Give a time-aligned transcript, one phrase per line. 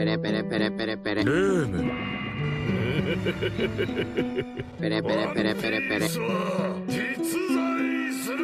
[0.00, 1.24] Pere, pere, pere, pere, pere.
[1.24, 1.90] ルーム
[4.78, 6.08] Pere, pere, pere, pere, pere.
[6.08, 6.94] さあ実
[7.54, 8.36] 在する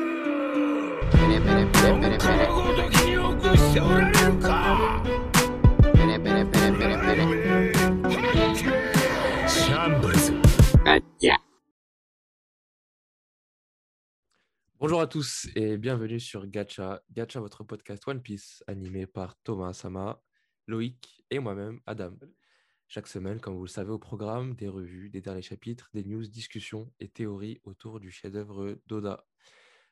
[1.12, 2.46] Pere, pere, pere, pere, こ pere.
[2.46, 5.02] のごときよくしておられるか
[5.94, 7.22] Pere, pere, pere, pere, pere.
[9.48, 10.32] シャンブルズ
[10.84, 11.36] Gacha.
[14.78, 17.00] Bonjour à tous et bienvenue sur Gacha.
[17.14, 20.20] Gacha, votre podcast One Piece animé par Thomas Sama,
[20.68, 22.13] Loïc et moi-même, Adam.
[22.87, 26.25] Chaque semaine, comme vous le savez, au programme, des revues, des derniers chapitres, des news,
[26.25, 29.27] discussions et théories autour du chef-d'œuvre d'Oda.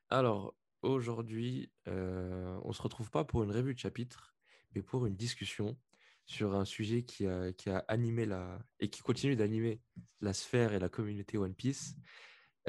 [0.09, 4.33] Alors, aujourd'hui, euh, on ne se retrouve pas pour une revue de chapitre,
[4.73, 5.77] mais pour une discussion
[6.25, 9.81] sur un sujet qui a, qui a animé la, et qui continue d'animer
[10.21, 11.95] la sphère et la communauté One Piece.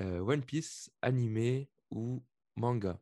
[0.00, 2.24] Euh, One Piece animé ou
[2.56, 3.00] manga.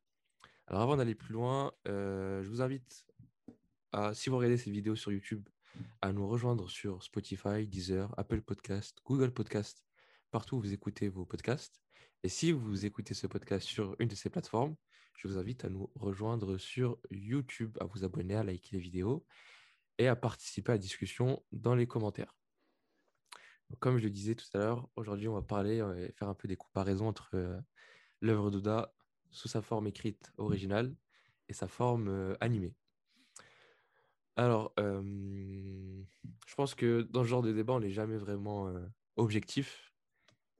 [0.66, 3.06] Alors avant d'aller plus loin, euh, je vous invite
[3.92, 5.48] à, si vous regardez ces vidéos sur YouTube,
[6.01, 9.85] à nous rejoindre sur Spotify, Deezer, Apple Podcast, Google Podcast,
[10.30, 11.80] partout où vous écoutez vos podcasts.
[12.23, 14.76] Et si vous écoutez ce podcast sur une de ces plateformes,
[15.16, 19.24] je vous invite à nous rejoindre sur YouTube, à vous abonner, à liker les vidéos
[19.98, 22.35] et à participer à la discussion dans les commentaires.
[23.80, 26.48] Comme je le disais tout à l'heure, aujourd'hui on va parler et faire un peu
[26.48, 27.59] des comparaisons entre euh,
[28.20, 28.95] l'œuvre d'Oda
[29.30, 30.95] sous sa forme écrite originale
[31.48, 32.74] et sa forme euh, animée.
[34.37, 35.02] Alors, euh,
[36.46, 39.93] je pense que dans ce genre de débat, on n'est jamais vraiment euh, objectif.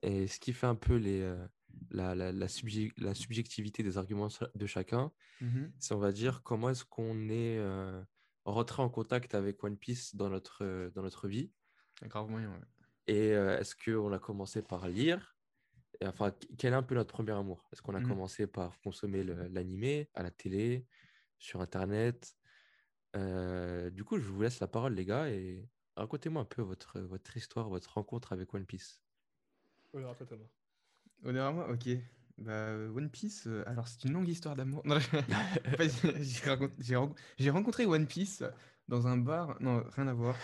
[0.01, 1.45] Et ce qui fait un peu les, euh,
[1.89, 5.73] la, la- la subje- la subjectivité des arguments de chacun, Mhm.
[5.79, 7.59] c'est, on va dire, comment est-ce qu'on est
[8.45, 11.51] rentré en contact avec One Piece dans notre, dans notre vie.
[12.03, 12.61] Grave moyen, ouais.
[13.07, 15.35] Et est-ce qu'on a commencé par lire
[16.01, 17.67] et, Enfin, qu- quel est un peu notre premier amour?
[17.71, 18.07] Est-ce qu'on a Mhm.
[18.07, 20.85] commencé par consommer l'animé à la télé,
[21.39, 22.35] sur Internet?
[23.15, 26.99] Euh, Du coup, je vous laisse la parole, les gars, et racontez-moi un peu votre,
[26.99, 29.01] votre histoire, votre rencontre avec One Piece.
[29.93, 30.45] Honneur à toi, Thomas.
[31.23, 31.89] Honneur à moi, ok.
[32.37, 34.83] Bah, One Piece, euh, alors c'est une longue histoire d'amour.
[37.39, 38.43] J'ai rencontré One Piece
[38.89, 39.55] dans un bar.
[39.61, 40.35] Non, rien à voir.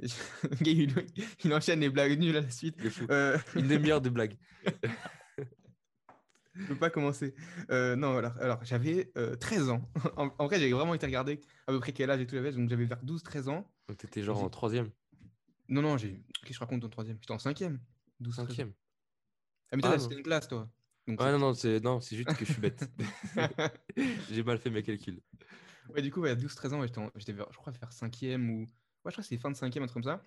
[0.64, 2.76] Il, enchaîne les blagues nulles à la suite.
[3.10, 4.36] Euh, Une demi-heure de blague.
[6.54, 7.34] je peux pas commencer.
[7.70, 9.90] Euh, non, alors, alors j'avais euh, 13 ans.
[10.16, 12.52] En, en vrai, j'avais vraiment été regarder à peu près quel âge et tout j'avais.
[12.52, 13.72] Donc j'avais vers 12-13 ans.
[13.88, 14.90] Donc, tu étais genre en troisième,
[15.68, 16.22] Non, non, j'ai.
[16.42, 17.18] Qu'est-ce que je raconte en troisième?
[17.20, 17.80] J'étais en cinquième.
[18.20, 18.48] 12 13 ans.
[18.48, 18.72] cinquième.
[19.72, 20.68] Ah, mais toi, Ah, c'était une classe, toi.
[21.06, 22.88] Donc, Ouais, non, non, c'est non, c'est juste que je suis bête.
[24.30, 25.20] J'ai mal fait mes calculs.
[25.88, 28.60] Ouais, du coup, ouais, à 12-13 ans, j'étais, en- je crois, vers 5e ou.
[28.60, 28.66] Ouais,
[29.06, 30.22] je crois que c'est fin de 5e, un truc comme ça.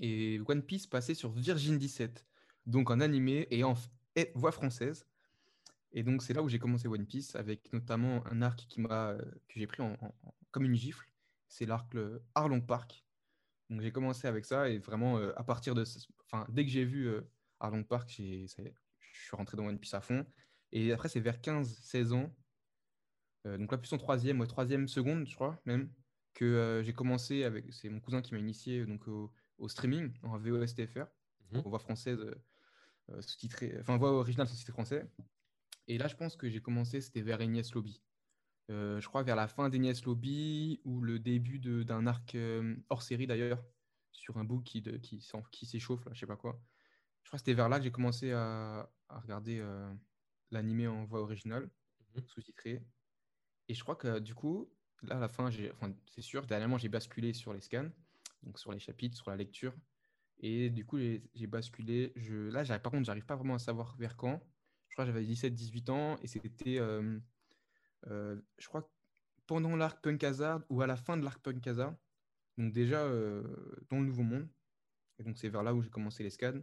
[0.00, 2.26] Et One Piece passait sur Virgin 17,
[2.66, 5.06] donc en animé et en f- et voix française.
[5.94, 9.10] Et donc, c'est là où j'ai commencé One Piece, avec notamment un arc qui m'a,
[9.12, 9.18] euh,
[9.48, 11.06] que j'ai pris en, en- en- comme une gifle.
[11.48, 13.06] C'est l'arc le Arlong Park.
[13.70, 15.84] Donc, j'ai commencé avec ça, et vraiment, euh, à partir de.
[16.24, 17.22] Enfin, dès que j'ai vu euh,
[17.60, 20.26] Arlong Park, je suis rentré dans One Piece à fond.
[20.72, 22.34] Et après, c'est vers 15-16 ans.
[23.46, 25.92] Euh, donc là, plus en troisième, ouais, troisième seconde, je crois, même,
[26.34, 27.72] que j'ai commencé avec.
[27.72, 31.06] C'est mon cousin qui m'a initié donc, au, au streaming en VOSTFR,
[31.52, 31.60] Mhm.
[31.64, 32.18] en voix française
[33.20, 35.06] sous-titrée, enfin, voix originale sous-titrée français.
[35.88, 38.02] Et là, je pense que j'ai commencé, c'était vers Enies Lobby.
[38.70, 43.02] Euh, je crois vers la fin d'Enies Lobby ou le début d'un arc euh, hors
[43.02, 43.64] série d'ailleurs,
[44.12, 46.62] sur un book qui, de- qui, s'en- qui s'échauffe, là, je sais pas quoi.
[47.24, 49.94] Je crois que c'était vers là que j'ai commencé à, à regarder euh,
[50.50, 51.70] l'animé en voix originale,
[52.14, 52.24] Mhm.
[52.26, 52.82] sous-titré.
[53.68, 56.88] Et je crois que du coup, là, à la fin, enfin, c'est sûr, dernièrement, j'ai
[56.88, 57.90] basculé sur les scans,
[58.42, 59.74] donc sur les chapitres, sur la lecture.
[60.38, 62.12] Et du coup, j'ai basculé.
[62.16, 64.42] Je, là, par contre, j'arrive pas vraiment à savoir vers quand.
[64.94, 67.18] Je crois que j'avais 17-18 ans et c'était, euh,
[68.06, 68.88] euh, je crois,
[69.44, 71.96] pendant l'arc Punk Hazard ou à la fin de l'arc Punk Hazard.
[72.58, 74.48] Donc déjà euh, dans le Nouveau Monde.
[75.18, 76.60] Et donc c'est vers là où j'ai commencé les scans.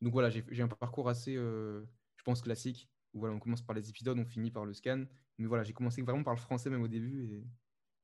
[0.00, 2.90] Donc voilà, j'ai un parcours assez, je pense, classique.
[3.12, 5.04] Où voilà, on commence par les épisodes, on finit par le scan.
[5.36, 7.34] Mais voilà, j'ai commencé vraiment par le français même au début.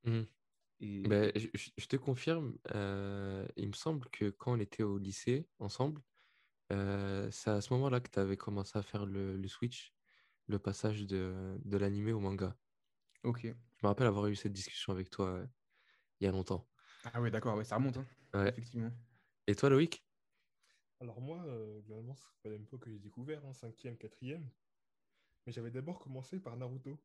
[0.05, 0.27] Et, Mhm.
[0.81, 4.83] et- Ben, je, je- je te confirme, euh, il me semble que quand on était
[4.83, 6.03] au lycée ensemble,
[6.73, 9.95] euh, c'est à ce moment-là que tu avais commencé à faire le, le switch,
[10.47, 12.57] le passage de, de l'animé au manga.
[13.23, 13.45] Ok.
[13.77, 15.47] Je me rappelle avoir eu cette discussion avec toi euh,
[16.21, 16.69] il y a longtemps.
[17.05, 18.55] Ah ouais, d'accord, ouais, ça remonte, hein, Ouais.
[18.57, 18.91] effectivement.
[19.49, 20.07] Et toi, Loïc?
[21.01, 24.51] Alors moi, euh, globalement, c'est pas la même époque que j'ai découvert, hein, 5e, 4e.
[25.47, 26.99] Mais j'avais d'abord commencé par Naruto.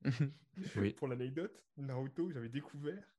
[0.76, 0.96] Oui.
[0.96, 3.16] Pour l'anecdote, Naruto, j'avais découvert.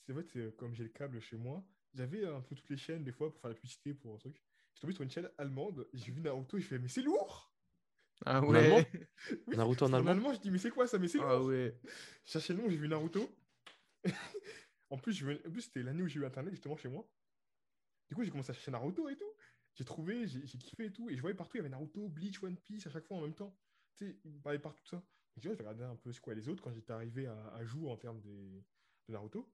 [0.00, 3.04] C'est c'est, euh, comme j'ai le câble chez moi, j'avais un peu toutes les chaînes
[3.04, 4.47] des fois pour faire la publicité pour un truc.
[4.78, 7.52] Je tombé sur une chaîne allemande, j'ai vu Naruto et je fais mais c'est lourd!
[8.24, 8.88] Ah ouais.
[9.48, 10.32] Oui, Naruto en allemand?
[10.34, 11.00] je dis mais c'est quoi ça?
[11.00, 11.48] Mais c'est Ah lourd!
[11.48, 11.74] ouais.
[12.24, 13.28] Je cherchais le nom, j'ai vu Naruto.
[14.90, 17.04] En plus, je en plus, c'était l'année où j'ai eu Internet, justement, chez moi.
[18.08, 19.34] Du coup, j'ai commencé à chercher Naruto et tout.
[19.74, 21.10] J'ai trouvé, j'ai kiffé et tout.
[21.10, 23.22] Et je voyais partout, il y avait Naruto, Bleach, One Piece à chaque fois en
[23.22, 23.58] même temps.
[23.96, 25.02] Tu sais, ils me parlaient partout de ça.
[25.36, 27.96] Je regardais un peu ce quoi les autres quand j'étais arrivé à, à jour en
[27.96, 28.64] termes des-
[29.08, 29.52] de Naruto.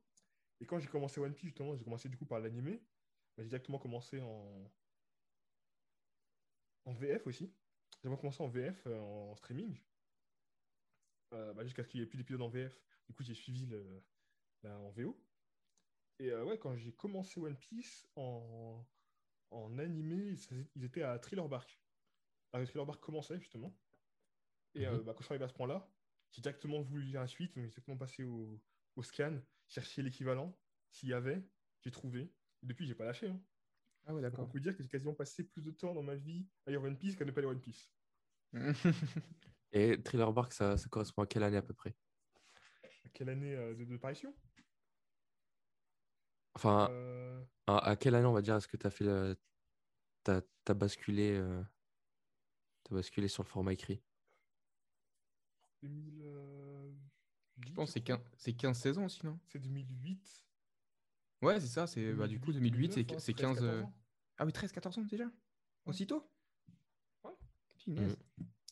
[0.60, 2.82] Et quand j'ai commencé One Piece, justement, j'ai commencé du coup par l'animé.
[3.36, 4.70] Bah, j'ai directement commencé en...
[6.84, 7.52] en VF aussi.
[8.02, 9.78] J'ai commencé en VF, euh, en streaming.
[11.32, 12.78] Euh, bah, jusqu'à ce qu'il n'y ait plus d'épisodes en VF.
[13.08, 14.02] Du coup, j'ai suivi le...
[14.64, 15.16] en VO.
[16.18, 18.84] Et euh, ouais, quand j'ai commencé One Piece en,
[19.50, 21.80] en animé, ça- ils étaient à Thriller Bark.
[22.52, 23.74] Alors, Thriller Bark commençait justement.
[24.74, 25.02] Et Mhm.
[25.04, 25.88] bah, quand je suis arrivé à ce point-là,
[26.32, 28.60] j'ai directement voulu lire la suite, donc j'ai directement passé au,
[28.96, 30.56] au scan, chercher l'équivalent.
[30.90, 31.42] S'il y avait,
[31.80, 32.22] j'ai trouvé.
[32.62, 33.28] Et depuis, j'ai pas lâché.
[33.28, 33.40] hein.
[34.06, 34.48] Ah ouais, on d'accord.
[34.50, 36.98] peut dire que j'ai quasiment passé plus de temps dans ma vie à lire One
[36.98, 37.90] Piece qu'à ne pas lire One Piece.
[39.72, 41.94] Et Thriller Bark, ça, ça correspond à quelle année à peu près?
[43.04, 44.34] À quelle année euh, de, de parution?
[46.54, 49.36] Enfin, Euh, à, à quelle année, on va dire, est-ce que tu as fait le...
[50.24, 51.62] t'as, t'as basculé, euh,
[52.84, 54.02] t'as basculé sur le format écrit?
[55.82, 58.16] 2008, Je pense que c'est crois.
[58.18, 60.46] 15, c'est 15 saisons aussi, non C'est 2008.
[61.44, 61.86] Ouais, c'est ça.
[61.86, 63.62] C'est bah, du coup 2008, c'est 2009, c'est 13, 15.
[63.62, 63.94] euh, 14 ans.
[64.38, 65.30] Ah oui, 13-14 ans déjà?
[65.86, 66.28] Aussitôt?
[67.24, 67.30] Ouais.
[67.78, 68.16] Punaise.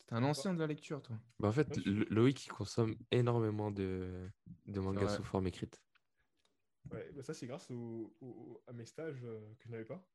[0.07, 1.17] T'es un ancien de la lecture, toi.
[1.39, 4.29] Bah, en fait, Ouais, je- Lo- Loïc, il consomme énormément de,
[4.65, 5.15] de mangas vrai.
[5.17, 5.81] sous forme écrite.
[6.91, 10.05] Ouais, bah ça, c'est grâce au- au- à mes stages euh, que je n'avais pas.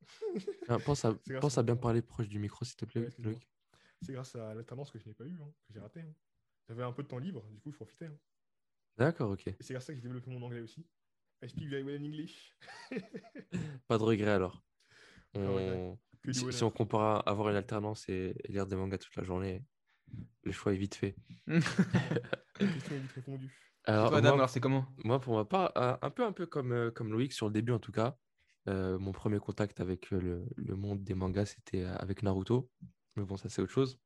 [0.66, 2.84] Tiens, pense à, C'est grâce pense à au- bien parler proche du micro, s'il te
[2.84, 3.32] plaît, Ouais, excuse-moi.
[3.32, 3.49] Loïc.
[4.02, 6.00] C'est grâce à l'alternance que je n'ai pas eu, hein, que j'ai raté.
[6.00, 6.14] hein.
[6.69, 8.06] J'avais un peu de temps libre, du coup, je profitais.
[8.06, 8.19] hein.
[8.99, 9.46] D'accord, ok.
[9.46, 10.87] Et c'est grâce à ça que j'ai développé mon anglais aussi.
[11.43, 12.55] I speak very well in English.
[13.88, 14.64] Pas de regret alors.
[15.35, 15.96] Regret.
[16.25, 19.23] Du Si, on compare à avoir une alternance et, et lire des mangas toute la
[19.23, 19.64] journée,
[20.43, 21.14] le choix est vite fait.
[21.46, 23.49] La question est vite répondue.
[23.85, 24.87] Alors, toi, Adam, moi, alors c'est comment?
[25.05, 27.73] moi, pour ma part, un peu, un peu comme, euh, comme Loïc sur le début
[27.73, 28.19] en tout cas,
[28.69, 32.70] euh, mon premier contact avec euh, le, le monde des mangas, c'était avec Naruto.
[33.17, 33.99] Mais bon, ça c'est autre chose.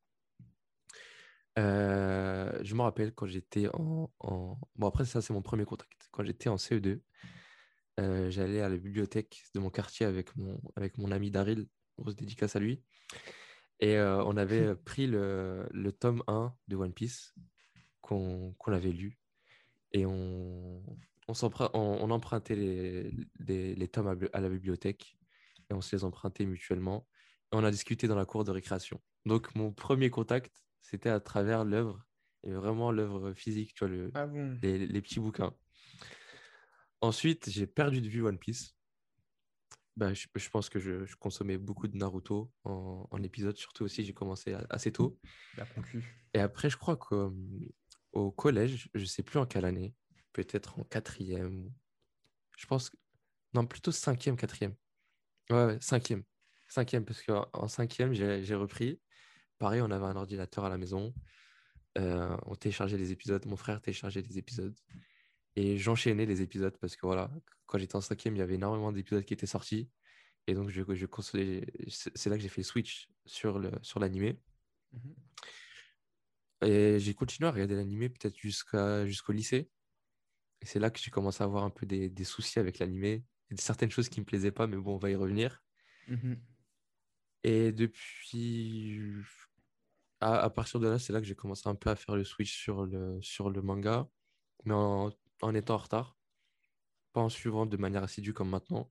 [1.59, 6.02] Euh, je me rappelle quand j'étais en, en- Bon, après, ça c'est mon premier contact.
[6.13, 7.01] Quand j'étais en CE2,
[8.01, 11.67] euh, j'allais à la bibliothèque de mon quartier avec mon, avec mon ami Daryl,
[11.99, 12.83] grosse dédicace à lui.
[13.81, 17.35] Et euh, on avait pris le, le tome 1 de One Piece
[18.01, 19.19] qu'on avait lu.
[19.93, 20.83] Et on,
[21.29, 25.17] on, on, on empruntait les, les, les tomes à, la bibliothèque.
[25.71, 27.07] Et on se les empruntait mutuellement.
[27.53, 29.01] Et on a discuté dans la cour de récréation.
[29.27, 32.05] Donc, mon premier contact, c'était à travers l'œuvre.
[32.45, 35.55] Et vraiment l'œuvre physique, tu vois, le, Ah bon les, les petits bouquins.
[37.03, 38.75] Ensuite, j'ai perdu de vue One Piece.
[39.97, 43.85] Bah, je, je pense que je, je consommais beaucoup de Naruto en, en épisode, surtout
[43.85, 45.19] aussi, j'ai commencé assez tôt.
[45.57, 45.67] La.
[46.33, 47.35] Et après, je crois qu'au
[48.13, 49.95] au collège, je sais plus en quelle année,
[50.33, 51.71] peut-être en quatrième,
[52.57, 52.91] je pense,
[53.53, 54.75] non, plutôt cinquième, quatrième.
[55.51, 56.23] Ouais, ouais, cinquième.
[56.69, 59.01] Cinquième, parce qu'en en cinquième, j'ai j'ai repris.
[59.59, 61.13] Pareil, on avait un ordinateur à la maison.
[61.99, 63.45] Euh, on téléchargeait les épisodes.
[63.45, 64.75] Mon frère téléchargeait les épisodes.
[65.57, 67.31] Et j'enchaînais les épisodes parce que voilà,
[67.67, 69.91] quand j'étais en cinquième, il y avait énormément d'épisodes qui étaient sortis.
[70.47, 74.01] Et donc, je, je consolais- c'est là que j'ai fait le switch sur le, sur
[74.01, 74.41] l'animé.
[74.93, 75.15] Mhm.
[76.63, 79.71] Et j'ai continué à regarder l'animé peut-être jusqu'à, jusqu'au lycée.
[80.61, 83.25] Et c'est là que j'ai commencé à avoir un peu des, des soucis avec l'animé.
[83.57, 85.63] Certaines choses qui ne me plaisaient pas, mais bon, on va y revenir.
[86.09, 86.41] Mhm.
[87.45, 89.01] Et depuis,
[90.21, 92.25] à, à partir de là, c'est là que j'ai commencé un peu à faire le
[92.25, 94.09] switch sur le, sur le manga,
[94.65, 95.11] mais en,
[95.43, 96.17] en étant en retard,
[97.13, 98.91] pas en suivant de manière assidue comme maintenant.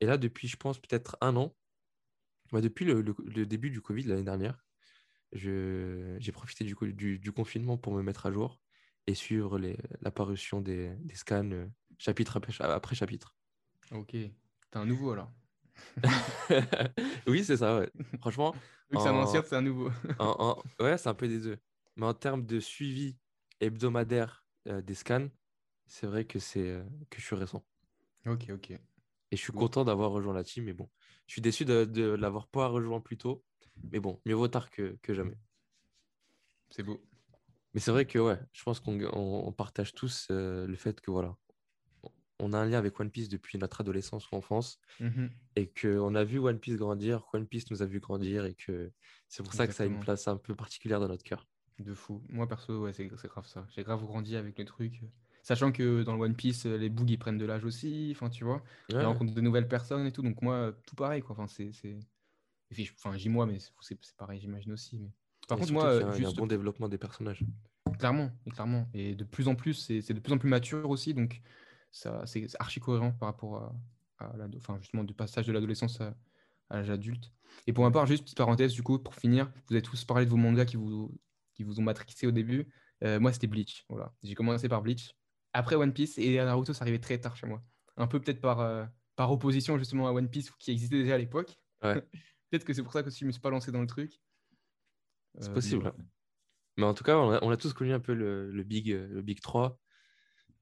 [0.00, 1.56] Et là, depuis, je pense, peut-être un an,
[2.52, 4.64] bah, depuis le, le- le début du Covid l'année dernière,
[5.32, 8.60] j'ai profité du, co- du, du confinement pour me mettre à jour
[9.06, 11.66] et suivre les, l'apparition des, des scans euh,
[11.98, 13.34] chapitre après, cha- après chapitre.
[13.90, 14.10] Ok.
[14.12, 14.32] T'es
[14.74, 15.30] un nouveau alors.
[17.26, 17.90] oui, c'est ça, ouais.
[18.20, 18.54] Franchement,
[18.90, 19.90] Vu que c'est un En- ancien, c'est un nouveau.
[20.18, 21.58] En- en- ouais, c'est un peu des deux.
[21.96, 23.18] Mais en termes de suivi
[23.60, 25.28] hebdomadaire euh, des scans,
[25.86, 27.66] c'est vrai que c'est euh, que je suis récent.
[28.26, 28.70] ok, ok.
[29.32, 30.90] Et je suis content d'avoir rejoint la team, mais bon,
[31.26, 33.44] je suis déçu de, de l'avoir pas rejoint plus tôt.
[33.92, 35.38] Mais bon, mieux vaut tard que, que jamais.
[36.70, 37.00] C'est beau.
[37.74, 41.00] Mais c'est vrai que ouais, je pense qu'on on- on partage tous euh, le fait
[41.00, 41.36] que voilà,
[42.38, 45.42] on a un lien avec One Piece depuis notre adolescence ou enfance Mhm.
[45.56, 48.92] et qu'on a vu One Piece grandir, One Piece nous a vu grandir et que
[49.28, 50.00] c'est pour ça que ça a une Exactement.
[50.00, 51.48] place un peu particulière dans notre cœur.
[51.78, 52.22] De fou.
[52.30, 53.66] Moi, perso, ouais, c'est c'est grave ça.
[53.68, 55.02] J'ai grave grandi avec le truc.
[55.42, 58.12] Sachant que dans le One Piece, euh, les bugs, ils prennent de l'âge aussi.
[58.14, 58.62] Enfin, tu vois.
[58.88, 59.04] Ils Ouais.
[59.04, 60.22] rencontrent de nouvelles personnes et tout.
[60.22, 61.32] Donc, moi, tout pareil, quoi.
[61.36, 61.70] Enfin, c'est.
[62.96, 64.98] Enfin, j'y moi, mais c'est pareil, j'imagine aussi.
[64.98, 65.10] Mais...
[65.48, 66.38] Par Et contre, moi, qu'il y a un- euh, il y a un juste.
[66.38, 67.44] bon développement des personnages.
[67.98, 68.88] Clairement, et clairement.
[68.94, 71.12] Et de plus en plus, c'est de plus en plus mature aussi.
[71.12, 71.42] Donc,
[71.90, 73.56] ça, c'est archi cohérent par rapport
[74.18, 76.14] à, à l'ado- enfin, justement, du passage de l'adolescence à,
[76.70, 77.32] à l'âge adulte.
[77.66, 80.24] Et pour ma part, juste petite parenthèse, du coup, pour finir, vous avez tous parlé
[80.24, 81.14] de vos mangas qui vous,
[81.52, 82.72] qui vous ont matrixé au début.
[83.04, 83.84] Euh, moi, c'était Bleach.
[83.88, 84.14] Voilà.
[84.22, 85.14] J'ai commencé par Bleach.
[85.52, 87.62] Après One Piece et Naruto, ça arrivait très tard chez moi.
[87.96, 88.84] Un peu peut-être par, euh,
[89.16, 91.58] par opposition justement à One Piece qui existait déjà à l'époque.
[91.82, 92.00] Ouais.
[92.50, 94.20] peut-être que c'est pour ça que je me suis pas lancé dans le truc.
[95.38, 95.92] C'est Euh, mais possible.
[96.78, 98.90] Mais en tout cas, on a, on a tous connu un peu le, le big,
[98.90, 99.78] euh, le big 3.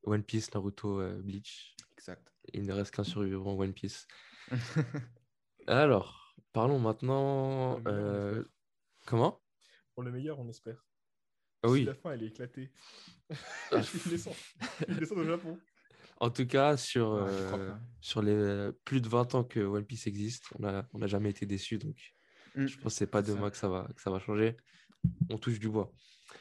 [0.05, 1.77] One Piece, Naruto, euh, Bleach.
[1.93, 2.33] Exact.
[2.53, 4.07] Il ne reste qu'un survivant One Piece.
[5.67, 7.79] Alors, parlons maintenant.
[7.81, 8.45] Meilleur, euh.
[9.07, 9.41] Comment?
[9.95, 10.85] Pour le meilleur, on espère.
[11.63, 12.71] Ah oui, la fin, elle est éclatée.
[13.71, 14.37] Ah, je descente.
[14.89, 15.59] Je au Japon.
[16.19, 19.61] en tout cas, sur, Ouais, crois euh, sur les euh, plus de 20 ans que
[19.61, 21.79] One Piece existe, on n'a on n'a jamais été déçus.
[21.79, 21.97] Donc,
[22.57, 22.67] Mm.
[22.67, 23.37] je pense que c'est pas c'est ça.
[23.37, 24.57] demain que ça, va, que ça va changer.
[25.29, 25.93] On touche du bois.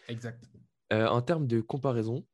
[0.07, 0.43] Exact.
[0.91, 2.25] Euh, en termes de comparaison,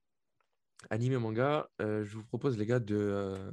[0.90, 3.52] anime manga, euh, je vous propose, les gars, de,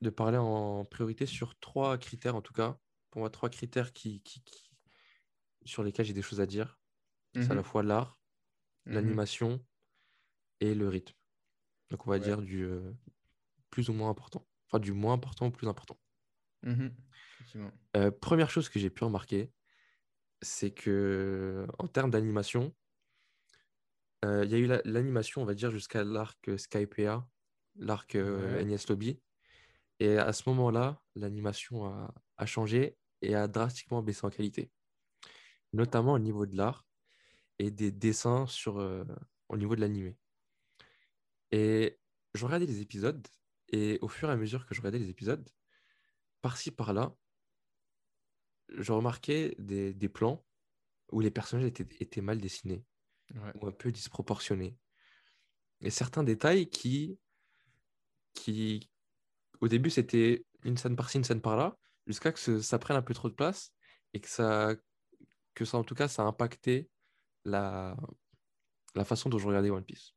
[0.00, 2.76] de parler en priorité sur trois critères, en tout cas.
[3.10, 4.70] Pour moi, trois critères qui, qui- qui-
[5.64, 6.80] sur lesquels j'ai des choses à dire.
[7.40, 7.64] C'est à la Mhm.
[7.64, 8.20] fois l'art,
[8.86, 8.94] Mhm.
[8.94, 9.66] l'animation
[10.60, 11.14] et le rythme.
[11.90, 12.20] Donc, on va Ouais.
[12.20, 12.92] dire du euh,
[13.70, 14.48] plus ou moins important.
[14.68, 16.00] Enfin, du moins important au plus important.
[16.62, 16.96] Mhm.
[17.96, 19.52] Euh, première chose que j'ai pu remarquer,
[20.42, 22.74] c'est que en termes d'animation,
[24.24, 27.28] euh, il y a eu la- l'animation, on va dire, jusqu'à l'arc Skypea,
[27.76, 28.62] l'arc Ouais.
[28.62, 29.20] Enies Lobby.
[30.00, 34.72] Et à ce moment-là, l'animation a, a changé et a drastiquement baissé en qualité,
[35.72, 36.86] notamment au niveau de l'art
[37.58, 39.04] et des dessins sur, euh,
[39.48, 40.16] au niveau de l'animé.
[41.50, 41.98] Et
[42.34, 43.26] je regardais les épisodes,
[43.68, 45.48] et au fur et à mesure que je regardais les épisodes,
[46.42, 47.16] par-ci, par-là,
[48.68, 50.44] je remarquais des, des plans
[51.12, 52.84] où les personnages étaient, étaient mal dessinés
[53.34, 53.54] Ouais.
[53.54, 54.78] ou un peu disproportionnés.
[55.80, 57.18] Et certains détails qui,
[58.34, 58.90] qui
[59.60, 63.02] au début, c'était une scène par-ci, une scène par-là, jusqu'à que ce- ça prenne un
[63.02, 63.72] peu trop de place
[64.12, 64.74] et que ça,
[65.54, 66.90] que ça en tout cas, ça a impacté
[67.44, 67.96] la,
[68.94, 70.14] la façon dont je regardais One Piece.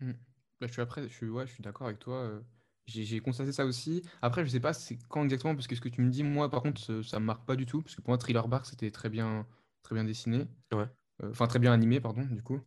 [0.00, 0.12] Mm.
[0.60, 2.16] Bah, je suis après, je suis, ouais, je suis d'accord avec toi.
[2.16, 2.40] euh,
[2.86, 4.02] J'ai constaté ça aussi.
[4.22, 6.50] Après, je sais pas c'est quand exactement, parce que ce que tu me dis, moi,
[6.50, 8.66] par contre, ça, ça me marque pas du tout, parce que pour moi, Thriller Bark,
[8.66, 9.46] c'était très bien,
[9.82, 10.46] très bien dessiné.
[10.72, 10.86] Ouais.
[11.22, 12.60] Euh, Enfin, très bien animé, pardon, du coup.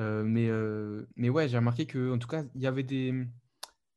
[0.00, 0.48] Euh, mais,
[1.16, 3.26] mais ouais, j'ai remarqué que, en tout cas, il y avait des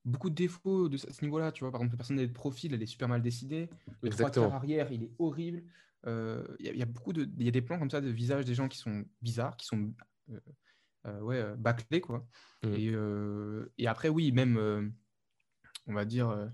[0.05, 1.51] beaucoup de défauts de ce, à ce niveau-là.
[1.51, 3.69] Tu vois, par exemple, la personne de profil, elle est super mal dessinée.
[4.01, 4.51] Le trois Exactement.
[4.51, 5.63] arrière, il est horrible.
[6.07, 7.89] Euh, Il y, a- il y a beaucoup de, il y a des plans comme
[7.91, 9.93] ça de visage des gens qui sont bizarres, qui sont
[10.31, 10.39] euh,
[11.07, 12.27] euh, ouais, bâclés, quoi.
[12.63, 12.73] Mm.
[12.73, 14.89] Et, euh, et après, oui, même, euh,
[15.87, 16.47] on va dire, euh,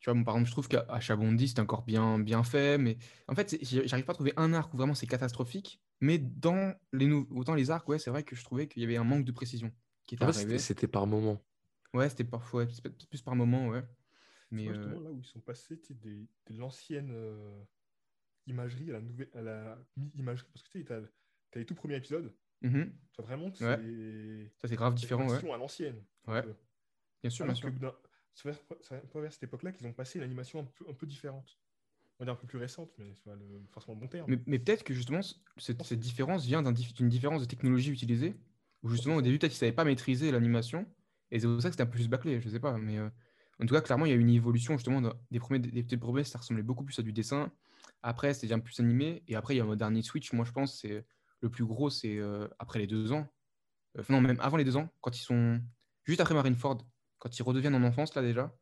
[0.00, 3.34] tu vois, par exemple, je trouve qu'à Chabondi, c'est encore bien, bien fait, mais en
[3.34, 7.54] fait, j'arrive pas à trouver un arc où vraiment c'est catastrophique, mais dans les, autant
[7.54, 9.72] les arcs, ouais, c'est vrai que je trouvais qu'il y avait un manque de précision
[10.06, 10.58] qui était En fait, arrivé.
[10.58, 11.40] c'était par moment.
[11.94, 13.84] Ouais, c'était parfois ouais, c'est peut-être plus par moment, ouais.
[14.50, 17.62] Mais euh, justement, là où ils sont passés des- de l'ancienne euh,
[18.46, 20.48] imagerie à la nouvelle à la mi-imagerie.
[20.52, 21.00] Parce que tu sais, t'as
[21.50, 22.34] t'as les tout premiers épisodes.
[22.62, 23.76] mhm, Tu vois vraiment que Ouais.
[23.76, 25.28] c'est ça c'est grave c'est différent, ouais.
[25.28, 26.04] l'animation à l'ancienne.
[26.26, 26.42] Ouais,
[27.22, 27.70] bien sûr, bien sûr.
[28.36, 31.06] C'est vers- c'est vers cette époque-là qu'ils ont passé une animation un peu, un peu
[31.06, 31.58] différente.
[32.18, 34.30] On va dire un peu plus récente, mais c'est pas le, forcément le bon terme.
[34.30, 35.20] Mais, mais peut-être que justement,
[35.56, 38.34] cette, cette différence vient d'un d'une différence de technologie utilisée,
[38.82, 40.86] où justement au début, peut-être qu'ils ne savaient pas maîtriser l'animation,
[41.30, 42.76] et c'est pour ça que c'était un peu plus bâclé, je sais pas.
[42.78, 43.08] Mais euh,
[43.60, 45.96] en tout cas, clairement, il y a eu une évolution justement des premiers, des, des
[45.96, 47.52] premiers, ça ressemblait beaucoup plus à du dessin.
[48.02, 50.52] Après, c'était déjà plus animé, et après, il y a un dernier switch, moi je
[50.52, 51.06] pense, c'est
[51.40, 53.26] le plus gros, c'est euh, après les deux ans.
[53.96, 55.60] Euh, Enfin, non, même avant les deux ans, quand ils sont
[56.04, 56.78] juste après Marineford,
[57.18, 58.56] quand ils redeviennent en enfance là déjà.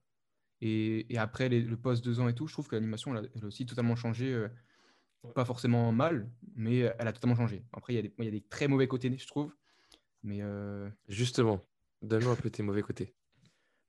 [0.60, 3.24] Et, et après les- le post deux ans et tout, je trouve que l'animation, elle,
[3.24, 4.32] a- elle a aussi totalement changé.
[4.32, 4.48] euh,
[5.34, 7.64] pas forcément mal, mais elle a totalement changé.
[7.72, 9.54] Après, il y, a des- il y a des très mauvais côtés, je trouve.
[10.24, 11.64] Mais euh, Justement,
[12.02, 13.14] donne-nous un peu tes mauvais côtés.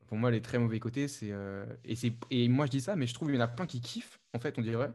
[0.08, 1.32] pour moi, les très mauvais côtés, c'est.
[1.32, 3.48] euh, et, c'est- et moi, je dis ça, mais je trouve qu'il y en a
[3.48, 4.92] plein qui kiffent, en fait, on dirait,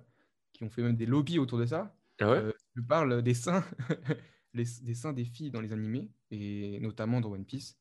[0.58, 1.96] qui ont fait même des lobbies autour de ça.
[2.20, 2.36] Ah ouais?
[2.38, 3.64] Euh, je parle des seins,
[4.54, 7.78] les, des seins des filles dans les animés, et notamment dans One Piece.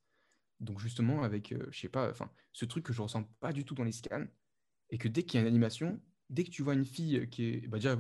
[0.60, 3.66] Donc, justement, avec, euh, je sais pas, enfin, ce truc que je ressens pas du
[3.66, 4.26] tout dans les scans,
[4.92, 7.46] et que dès qu'il y a une animation, dès que tu vois une fille qui
[7.46, 7.68] est.
[7.68, 8.00] Bah, déjà,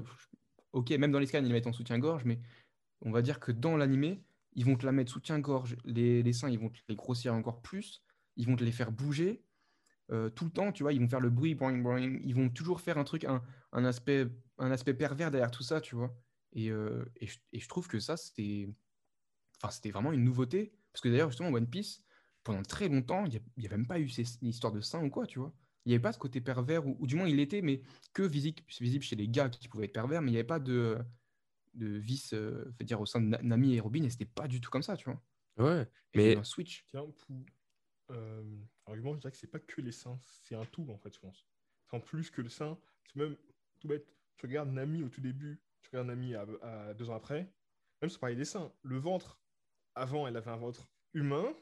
[0.73, 2.39] ok, même dans les scans, ils mettent en soutien-gorge, mais
[3.01, 6.49] on va dire que dans l'animé, ils vont te la mettre soutien-gorge, les, les seins,
[6.49, 8.03] ils vont te les grossir encore plus,
[8.35, 9.43] ils vont te les faire bouger
[10.11, 12.49] euh, tout le temps, tu vois, ils vont faire le bruit, boing, boing, ils vont
[12.49, 13.43] toujours faire un truc, un,
[13.77, 16.15] un aspect, un aspect pervers derrière tout ça, tu vois.
[16.53, 18.69] Et, euh, et, je, et je trouve que ça, c'était
[19.61, 20.73] enfin, c'était vraiment une nouveauté.
[20.93, 22.03] Parce que d'ailleurs, justement, One Piece,
[22.43, 25.09] pendant très longtemps, il n'y a, même pas eu ces, une histoire de sein ou
[25.09, 25.53] quoi, tu vois.
[25.85, 27.81] Il n'y avait pas ce côté pervers, ou, ou du moins il l'était, mais
[28.13, 30.59] que visible, visible chez les gars qui pouvaient être pervers, mais il n'y avait pas
[30.59, 30.97] de,
[31.75, 34.47] de vice, euh, veux dire, au sein de Na- Nami et Robin, et c'était pas
[34.47, 35.21] du tout comme ça, tu vois.
[35.57, 36.85] Ouais, Et mais un switch.
[36.87, 37.45] Tiens, pour,
[38.11, 38.43] euh,
[38.85, 41.19] argument, je dirais que c'est pas que les seins, c'est un tout en fait, je
[41.19, 41.47] pense.
[41.91, 43.37] En plus que le sein, c'est même
[43.79, 44.07] tout bête.
[44.37, 47.51] Tu regardes Nami au tout début, tu regardes Nami à, à deux ans après,
[48.01, 49.39] même si on parlait des seins, le ventre,
[49.95, 51.55] avant, elle avait un ventre humain.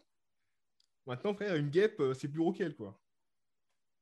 [1.05, 2.99] Maintenant, frère, une guêpe, euh, c'est plus gros qu'elle, quoi.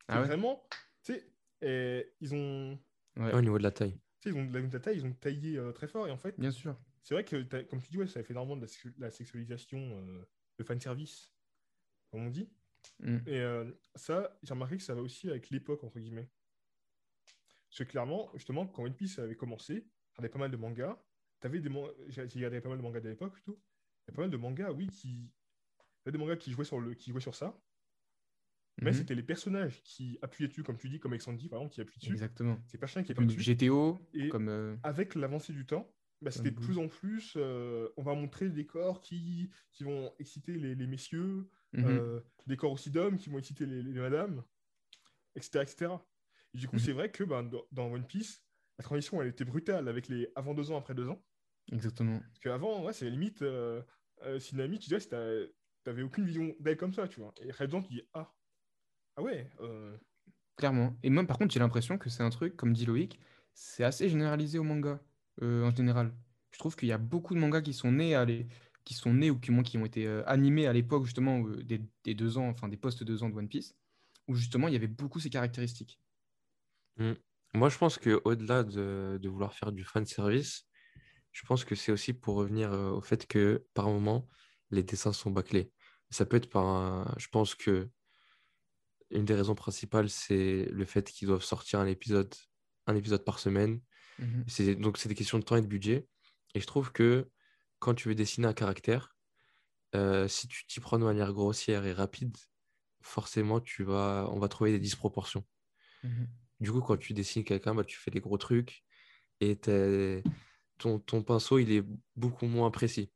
[0.08, 0.64] Ah ouais vraiment,
[1.04, 1.26] tu sais,
[1.62, 2.80] et ils ont,
[3.18, 3.94] Ouais, au niveau de la taille.
[4.22, 6.08] tu sais, ils ont de la, de la taille, ils ont taillé euh, très fort,
[6.08, 6.76] et en fait, bien sûr.
[7.04, 9.80] c'est vrai que, comme tu dis, ouais, ça fait énormément de la, sexu- la sexualisation,
[9.80, 10.26] euh,
[10.58, 11.34] de fanservice,
[12.12, 12.50] comme on dit.
[13.00, 13.18] Mm.
[13.28, 16.30] Et euh, ça, j'ai remarqué que ça va aussi avec l'époque, entre guillemets.
[17.74, 20.58] Parce que clairement, justement, quand One Piece avait commencé, il y avait pas mal de
[20.58, 20.96] mangas.
[21.40, 23.60] T'avais des man- J'ai regardé pas mal de mangas de l'époque, plutôt.
[24.08, 25.10] Il y a pas mal de mangas, oui, qui.
[25.10, 26.94] Il y a des mangas qui jouaient sur, le...
[26.94, 27.60] qui jouaient sur ça.
[28.82, 28.98] Mais Mhm.
[28.98, 32.00] c'était les personnages qui appuyaient dessus, comme tu dis, comme Exandy, par exemple, qui appuie
[32.00, 32.12] dessus.
[32.12, 32.60] Exactement.
[32.68, 33.42] C'est pas chien qui pas Comme dessus.
[33.56, 34.50] GTO, Et- comme.
[34.50, 37.34] euh, Avec l'avancée du temps, bah, c'était de plus en plus.
[37.38, 41.86] euh, on va montrer des corps qui, qui vont exciter les, les messieurs, mhm.
[41.86, 44.44] euh, des corps aussi d'hommes qui vont exciter les, les madames,
[45.36, 45.64] etc.
[45.64, 45.94] etc.
[46.54, 46.80] Et du coup, Mhm.
[46.80, 48.44] c'est vrai que ben, dans, One Piece,
[48.78, 51.24] la transition, elle était brutale avec les avant deux ans, après deux ans.
[51.72, 52.24] Exactement.
[52.32, 53.82] Parce qu'avant, ouais, c'est limite, euh,
[54.24, 55.46] euh, tu disais, si t'as-
[55.84, 57.34] t'avais aucune vision d'elle comme ça, tu vois.
[57.42, 58.34] Et Red tu dis, ah,
[59.18, 59.98] ah ouais, euh,
[60.58, 60.96] Clairement.
[61.04, 63.20] Et moi, par contre, j'ai l'impression que c'est un truc, comme dit Loïc,
[63.54, 65.02] c'est assez généralisé au manga,
[65.42, 66.14] euh, en général.
[66.52, 68.48] Je trouve qu'il y a beaucoup de mangas qui sont nés, à l'é-
[68.86, 71.64] qui sont nés ou qui, moins, qui ont été euh, animés à l'époque, justement, euh,
[71.64, 73.76] des, des deux ans, enfin des post deux ans de One Piece,
[74.28, 76.03] où justement, il y avait beaucoup ces caractéristiques.
[77.54, 80.64] Moi, je pense qu'au-delà de, de vouloir faire du fan service,
[81.32, 84.30] je pense que c'est aussi pour revenir euh, au fait que par moment,
[84.72, 85.74] les dessins sont bâclés.
[86.12, 87.90] Ça peut être par un- Je pense que
[89.12, 92.34] une des raisons principales, c'est le fait qu'ils doivent sortir un épisode,
[92.88, 93.82] un épisode par semaine.
[94.20, 94.44] Mhm.
[94.48, 96.08] C'est, donc, c'est des questions de temps et de budget.
[96.56, 97.30] Et je trouve que
[97.80, 99.16] quand tu veux dessiner un caractère,
[99.96, 102.38] euh, si tu t'y prends de manière grossière et rapide,
[103.04, 105.46] forcément, tu vas, on va trouver des disproportions.
[106.04, 106.43] Mhm.
[106.64, 108.86] Du coup, quand tu dessines quelqu'un, bah, tu fais des gros trucs
[109.42, 109.58] et
[110.78, 111.84] ton, ton pinceau, il est
[112.16, 113.12] beaucoup moins précis.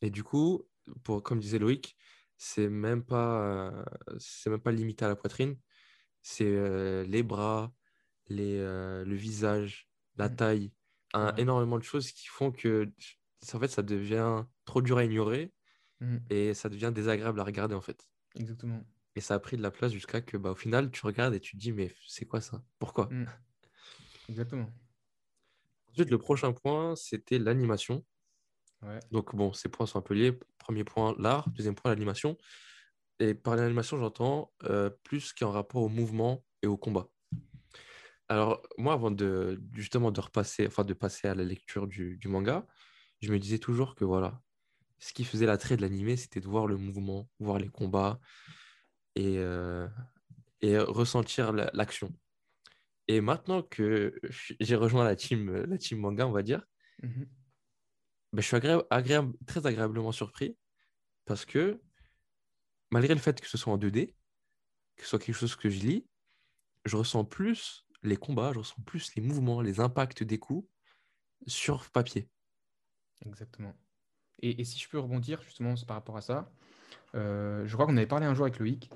[0.00, 0.66] Et du coup,
[1.02, 1.94] pour, comme disait Loïc,
[2.38, 3.84] c'est même pas, euh,
[4.18, 5.58] c'est même pas limité à la poitrine.
[6.22, 7.74] C'est euh, les bras,
[8.28, 10.36] les, euh, le visage, la Mhm.
[10.36, 10.72] taille,
[11.12, 11.40] un- Ouais.
[11.42, 12.90] énormément de choses qui font que
[13.52, 15.52] en fait, ça devient trop dur à ignorer
[16.00, 16.20] Mhm.
[16.30, 18.08] et ça devient désagréable à regarder en fait.
[18.36, 18.82] Exactement.
[19.14, 21.40] Et ça a pris de la place jusqu'à que, bah, au final, tu regardes et
[21.40, 22.62] tu te dis, mais c'est quoi ça?
[22.78, 23.08] Pourquoi?
[23.10, 23.26] Mhm.
[24.28, 24.72] Exactement.
[25.90, 28.04] Ensuite, le prochain point, c'était l'animation.
[28.80, 28.98] Ouais.
[29.10, 30.38] Donc, bon, ces points sont un peu liés.
[30.58, 31.50] Premier point, l'art.
[31.50, 32.38] Deuxième point, l'animation.
[33.18, 37.08] Et par l'animation, j'entends euh, plus qu'en rapport au mouvement et au combat.
[38.28, 42.28] Alors, moi, avant de justement de repasser, enfin de passer à la lecture du, du
[42.28, 42.66] manga,
[43.20, 44.40] je me disais toujours que voilà,
[44.98, 48.20] ce qui faisait l'attrait de l'animé, c'était de voir le mouvement, voir les combats
[49.14, 49.88] et, euh,
[50.60, 52.12] et ressentir la- l'action.
[53.08, 54.18] Et maintenant que
[54.60, 56.64] j'ai rejoint la team, la team manga, on va dire,
[58.32, 60.56] ben, je suis agréable, agréable- très agréablement surpris
[61.24, 61.80] parce que
[62.90, 64.14] malgré le fait que ce soit en 2D,
[64.96, 66.06] que ce soit quelque chose que je lis,
[66.84, 70.68] je ressens plus les combats, je ressens plus les mouvements, les impacts des coups
[71.46, 72.28] sur papier.
[73.24, 73.74] Exactement.
[74.40, 76.52] Et, et si je peux rebondir justement par rapport à ça,
[77.14, 78.90] je crois qu'on avait parlé un jour avec Loïc,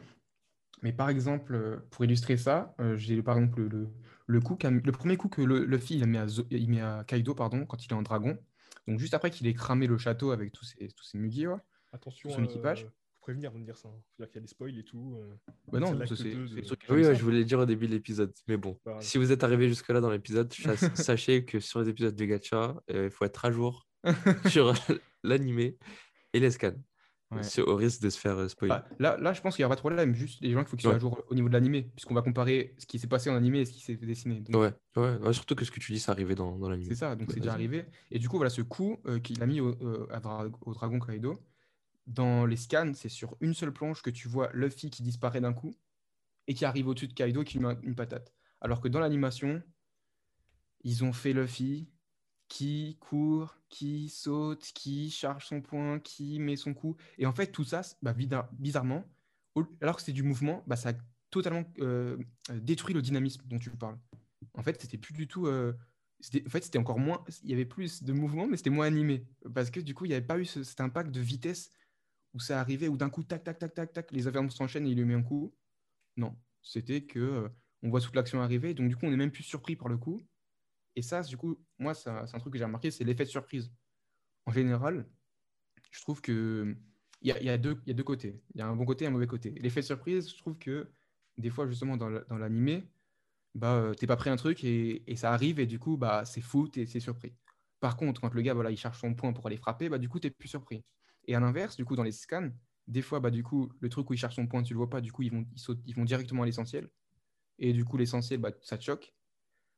[0.82, 3.88] mais par exemple, euh, pour illustrer ça, euh, j'ai par exemple le, le,
[4.26, 7.04] le coup le premier coup que le, Luffy il met, à Zo- il met à
[7.06, 8.38] Kaido pardon, quand il est en dragon,
[8.86, 11.56] donc juste après qu'il ait cramé le château avec tous ses, tous ses ouais.
[11.92, 12.84] attention, Son équipage.
[12.84, 13.88] euh, faut prévenir avant de dire ça.
[13.88, 13.92] hein.
[14.16, 15.16] Faut dire qu'il y a des spoils et tout.
[15.18, 15.34] euh.
[15.72, 18.56] Bah non, C'est de- Oui, ouais, je voulais le dire au début de l'épisode, mais
[18.56, 20.52] bon, si vous êtes arrivé jusque-là dans l'épisode,
[20.94, 23.88] sachez que sur les épisodes de Gacha, euh, il faut être à jour
[24.48, 24.72] sur
[25.24, 25.76] l'animé
[26.32, 26.74] et les scans,
[27.32, 27.42] Ouais.
[27.60, 28.68] au risque de se faire euh, spoiler.
[28.70, 30.64] Bah, là, là, je pense qu'il n'y a pas de problème, juste les gens, il
[30.66, 30.96] faut qu'ils soient Ouais.
[30.96, 33.60] à jour au niveau de l'animé, puisqu'on va comparer ce qui s'est passé en animé
[33.60, 34.40] et ce qui s'est dessiné.
[34.40, 34.54] Donc,
[34.96, 36.86] Ouais, ouais, surtout que ce que tu dis, ça arrivait dans, dans l'anime.
[36.88, 37.86] C'est ça, donc Bah, c'est déjà arrivé.
[38.12, 40.72] Et du coup, voilà, ce coup euh, qu'il a mis au, euh, à Dra- au
[40.74, 41.34] dragon Kaido,
[42.06, 45.52] dans les scans, c'est sur une seule planche que tu vois Luffy qui disparaît d'un
[45.52, 45.74] coup
[46.46, 48.32] et qui arrive au-dessus de Kaido et qui lui met une patate.
[48.60, 49.60] Alors que dans l'animation,
[50.84, 51.88] ils ont fait Luffy
[52.48, 56.96] qui court, qui saute, qui charge son poing, qui met son coup.
[57.18, 59.04] Et en fait, tout ça, bah, bizar- bizarrement,
[59.80, 60.92] alors que c'est du mouvement, bah, ça a
[61.30, 62.16] totalement euh,
[62.50, 63.98] euh, détruit le dynamisme dont tu parles.
[64.54, 65.46] En fait, c'était plus du tout.
[65.46, 65.72] euh,
[66.46, 67.24] en fait, c'était encore moins.
[67.42, 69.26] Il y avait plus de mouvement, mais c'était moins animé.
[69.54, 71.70] Parce que du coup, il n'y avait pas eu ce- cet impact de vitesse
[72.34, 74.90] où ça arrivait, où d'un coup, tac, tac, tac, tac, tac, les avions s'enchaînent et
[74.90, 75.54] il lui met un coup.
[76.16, 77.50] Non, c'était que
[77.82, 79.98] on voit toute l'action arriver, donc du coup, on est même plus surpris par le
[79.98, 80.20] coup.
[80.96, 83.72] Et ça, du coup, moi, c'est un truc que j'ai remarqué, c'est l'effet de surprise.
[84.46, 85.08] En général,
[85.90, 86.76] je trouve que
[87.22, 88.42] il y a, deux, côtés.
[88.54, 89.50] Il y a un bon côté et un mauvais côté.
[89.52, 90.90] L'effet de surprise, je trouve que
[91.38, 92.90] des fois, justement, dans la- dans l'animé,
[93.54, 95.96] bah, euh, t'es pas prêt à un truc et, et ça arrive et du coup,
[95.98, 97.36] bah, c'est fou, t'es c'est surpris.
[97.80, 100.08] Par contre, quand le gars, voilà, il cherche son point pour aller frapper, bah, du
[100.08, 100.84] coup, t'es plus surpris.
[101.26, 102.50] Et à l'inverse, du coup, dans les scans,
[102.88, 104.90] des fois, bah, du coup, le truc où il cherche son point, tu le vois
[104.90, 106.90] pas, du coup, ils vont directement à l'essentiel.
[107.58, 109.15] Et du coup, l'essentiel, bah, ça te choque.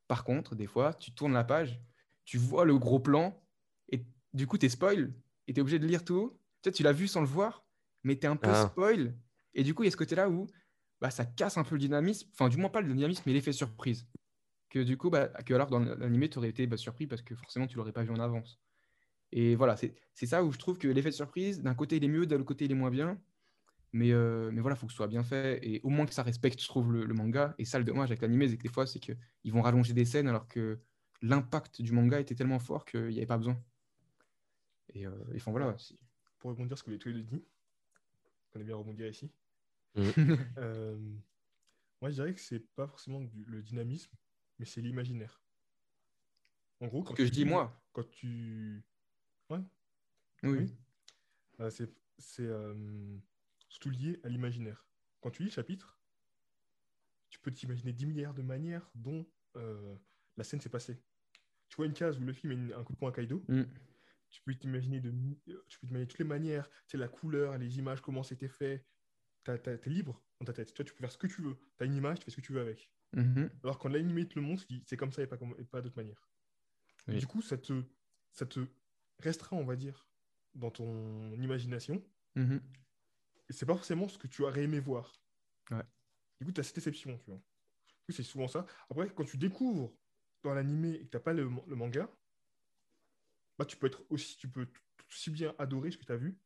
[0.09, 1.81] Par contre, des fois, tu tournes la page,
[2.25, 3.43] tu vois le gros plan,
[3.91, 5.15] et du coup, tu es spoil,
[5.47, 6.41] et tu es obligé de lire tout.
[6.63, 7.67] Tu sais, tu l'as vu sans le voir,
[8.03, 8.69] mais tu es un peu Ah.
[8.71, 9.17] spoil.
[9.55, 10.47] Et du coup, il y a ce côté-là où
[11.01, 13.53] bah, ça casse un peu le dynamisme, enfin, du moins pas le dynamisme, mais l'effet
[13.53, 14.09] surprise.
[14.71, 17.35] Que du coup, bah, que alors dans l'animé, tu aurais été bah, surpris parce que
[17.37, 18.61] forcément, tu l'aurais pas vu en avance.
[19.33, 22.09] Et voilà, c'est ça où je trouve que l'effet de surprise, d'un côté, il est
[22.09, 23.21] mieux, de l'autre côté, il est moins bien.
[23.93, 25.59] Mais, euh, mais voilà, il faut que ce soit bien fait.
[25.67, 27.55] Et au moins que ça respecte, je trouve, le, le manga.
[27.59, 30.05] Et ça, le dommage avec l'animé, c'est que des fois, c'est qu'ils vont rallonger des
[30.05, 30.81] scènes alors que
[31.23, 33.57] l'impact du manga était tellement fort qu'il n'y avait pas besoin.
[34.95, 35.77] Et, euh, et enfin, voilà.
[36.39, 37.45] Pour rebondir sur ce que les tous les deux dit,
[38.55, 39.31] on est bien rebondir ici.
[39.95, 40.13] Mhm.
[40.59, 40.99] Euh,
[42.01, 44.13] moi, je dirais que c'est pas forcément du- le dynamisme,
[44.59, 45.41] mais c'est l'imaginaire.
[46.81, 47.73] En gros, quand que je tu dis, moi.
[47.93, 48.85] Quand tu.
[49.51, 49.59] Ouais,
[50.45, 50.59] Oui.
[50.59, 50.77] Oui.
[51.61, 51.91] euh, c'est
[53.69, 54.87] c'est, euh, surtout lié à l'imaginaire.
[55.21, 56.01] Quand tu lis le chapitre,
[57.31, 59.27] tu peux t'imaginer 10 milliards de manières dont
[59.57, 59.97] euh,
[60.37, 60.99] la scène s'est passée.
[61.69, 63.63] Tu vois une case où le film met un coup de poing à Kaido, Mm.
[64.31, 65.11] tu peux t'imaginer de,
[65.69, 68.87] tu peux t'imaginer toutes les manières, tu sais, la couleur, les images, comment c'était fait.
[69.45, 70.75] T'es libre dans ta tête.
[70.75, 71.57] Toi, tu peux faire ce que tu veux.
[71.79, 72.91] T'as une image, tu fais ce que tu veux avec.
[73.15, 73.49] Mhm.
[73.65, 75.81] Alors quand l'animé te le montre, tu c'est comme ça et pas, comme- et pas
[75.81, 76.29] d'autre manière.
[77.09, 77.17] Et.
[77.19, 77.83] Du coup, ça te,
[78.33, 78.61] ça te
[79.21, 80.07] restreint, on va dire,
[80.55, 82.05] dans ton imagination.
[82.35, 82.61] Mhm.
[83.49, 85.13] Et c'est pas forcément ce que tu aurais aimé voir.
[85.71, 85.85] Ouais.
[86.41, 87.39] Du coup, tu as cette déception, tu vois.
[87.39, 88.67] Du coup, c'est souvent ça.
[88.91, 89.93] Après, quand tu découvres
[90.43, 92.09] dans l'animé et que tu pas le, le manga,
[93.59, 96.17] bah, tu peux être aussi, tu peux tout aussi bien adorer ce que tu as
[96.17, 96.39] vu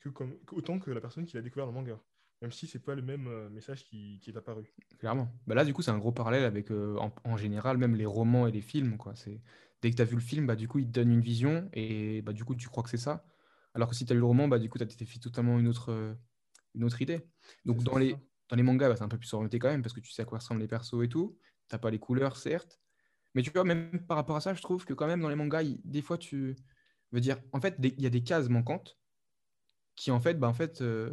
[0.00, 2.00] que comme, autant que la personne qui l'a découvert le manga.
[2.42, 4.70] Même si c'est pas le même euh, message qui, qui est apparu.
[4.98, 5.32] Clairement.
[5.46, 8.04] Bah là, du coup, c'est un gros parallèle avec, euh, en, en général, même les
[8.04, 8.98] romans et les films.
[8.98, 9.14] Quoi.
[9.14, 9.40] C'est...
[9.80, 11.70] Dès que tu as vu le film, bah, du coup, il te donne une vision
[11.72, 13.24] et bah, du coup, tu crois que c'est ça.
[13.76, 15.58] Alors que si tu as lu le roman, bah, du coup, tu as fait totalement
[15.58, 16.14] une autre, euh,
[16.74, 17.20] une autre idée.
[17.64, 18.16] Donc, dans ça, les,
[18.48, 20.22] dans les mangas, bah, c'est un peu plus orienté quand même parce que tu sais
[20.22, 21.38] à quoi ressemblent les persos et tout.
[21.70, 22.80] Tu pas les couleurs, certes.
[23.34, 25.36] Mais tu vois, même par rapport à ça, je trouve que quand même, dans les
[25.36, 26.56] mangas, il- des fois, tu
[27.12, 28.98] veux dire, en fait, il y a des cases manquantes
[29.94, 31.12] qui, en fait, bah, en fait euh,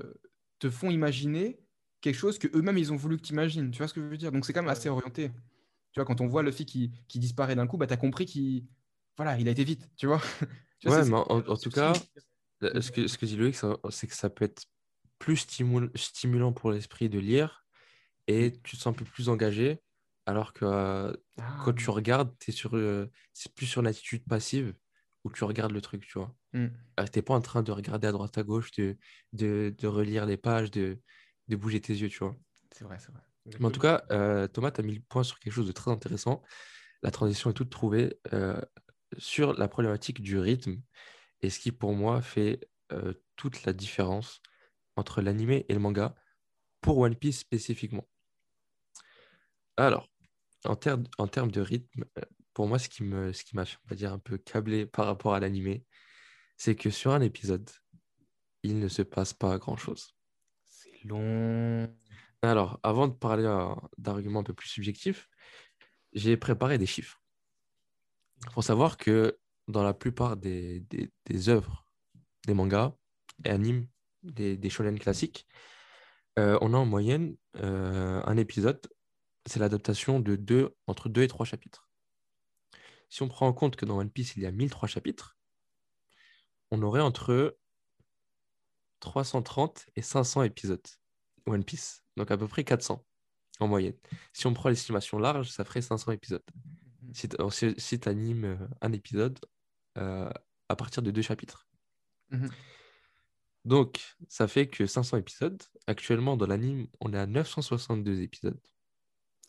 [0.59, 1.59] te font imaginer
[2.01, 3.71] quelque chose que eux-mêmes ils ont voulu que tu imagines.
[3.71, 4.31] Tu vois ce que je veux dire?
[4.31, 5.31] Donc c'est quand même assez orienté.
[5.91, 7.97] Tu vois, quand on voit le fille qui, qui disparaît d'un coup, bah, tu as
[7.97, 8.65] compris qu'il
[9.17, 10.21] voilà, il a été vite, tu vois?
[10.79, 11.93] Tu vois, Ouais, mais en, tout cas,
[12.81, 13.55] ce que, ce que dit Loïc,
[13.89, 14.63] c'est que ça peut être
[15.19, 17.65] plus stimul- stimulant pour l'esprit de lire
[18.27, 19.81] et tu te sens un peu plus engagé,
[20.25, 24.23] alors que euh, Ah, quand tu regardes, t'es sur, euh, c'est plus sur une attitude
[24.25, 24.73] passive
[25.23, 26.35] où tu regardes le truc, tu vois.
[26.53, 26.67] hmm.
[26.97, 28.97] Tu n'es pas en train de regarder à droite à gauche, de,
[29.33, 30.99] de, de relire les pages, de,
[31.47, 32.35] de bouger tes yeux, tu vois.
[32.71, 33.21] C'est vrai, c'est vrai.
[33.59, 35.73] Mais en tout cas, euh, Thomas, tu as mis le point sur quelque chose de
[35.73, 36.41] très intéressant.
[37.01, 38.59] La transition est toute trouvée euh,
[39.17, 40.81] sur la problématique du rythme
[41.43, 44.41] et ce qui, pour moi, fait euh, toute la différence
[44.95, 46.15] entre l'animé et le manga
[46.81, 48.07] pour One Piece spécifiquement.
[49.77, 50.09] Alors,
[50.65, 52.21] en, ter- en termes de rythme, euh,
[52.53, 55.39] pour moi, ce qui ce m'a, on va dire, un peu câblé par rapport à
[55.39, 55.85] l'animé,
[56.57, 57.69] c'est que sur un épisode,
[58.63, 60.15] il ne se passe pas grand-chose.
[60.65, 61.93] C'est long.
[62.41, 65.29] Alors, avant de parler euh, d'arguments un peu plus subjectifs,
[66.13, 67.21] j'ai préparé des chiffres.
[68.45, 71.85] Il faut savoir que dans la plupart des, des, des œuvres,
[72.45, 72.93] des mangas
[73.45, 73.87] et animes,
[74.23, 75.47] des, des shonen classiques,
[76.39, 78.81] euh, on a en moyenne euh, un épisode,
[79.45, 81.89] c'est l'adaptation de deux, entre 2 et 3 chapitres.
[83.09, 85.37] Si on prend en compte que dans One Piece, il y a 1003 chapitres,
[86.71, 87.55] on aurait entre
[88.99, 90.81] 330 et 500 épisodes
[91.45, 93.05] One Piece, donc à peu près 400
[93.59, 93.95] en moyenne.
[94.31, 96.43] Si on prend l'estimation large, ça ferait 500 épisodes.
[97.13, 99.39] Si tu animes un épisode
[99.97, 100.29] euh,
[100.69, 101.67] à partir de deux chapitres.
[102.31, 102.49] Mhm.
[103.65, 105.61] Donc, ça fait que 500 épisodes.
[105.87, 108.59] Actuellement, dans l'anime, on est à 962 épisodes.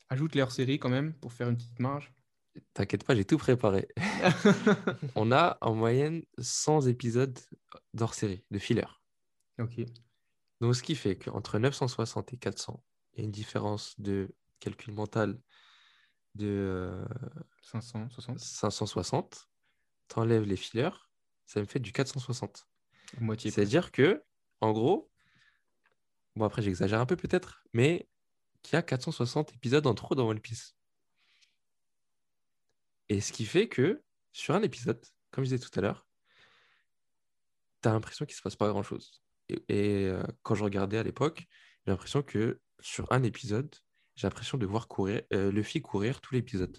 [0.09, 2.13] Ajoute les hors-séries quand même pour faire une petite marge.
[2.73, 3.89] T'inquiète pas, j'ai tout préparé.
[5.17, 7.37] on a en moyenne 100 épisodes
[7.95, 8.87] d'hors série, de filler.
[9.59, 9.81] ok.
[10.61, 14.95] Donc, ce qui fait qu'entre 960 et 400, il y a une différence de calcul
[14.95, 15.41] mental
[16.37, 17.05] de euh,
[17.63, 18.39] 560.
[18.39, 19.49] 560.
[20.09, 20.91] T'enlèves les fillers,
[21.47, 22.67] ça me fait du 460.
[23.21, 23.51] Moitié.
[23.51, 24.23] C'est-à-dire que,
[24.61, 25.11] en gros,
[26.37, 28.09] bon, après, j'exagère un peu peut-être, mais
[28.63, 30.75] qu'il y a 460 épisodes en trop dans One Piece.
[33.09, 36.07] Et ce qui fait que, sur un épisode, comme je disais tout à l'heure,
[37.83, 39.23] t'as l'impression qu'il se passe pas grand-chose.
[39.49, 41.47] Et, et, euh, quand je regardais à l'époque,
[41.85, 43.75] j'ai l'impression que sur un épisode,
[44.17, 46.79] j'ai l'impression de voir courir, euh, Luffy courir tout l'épisode.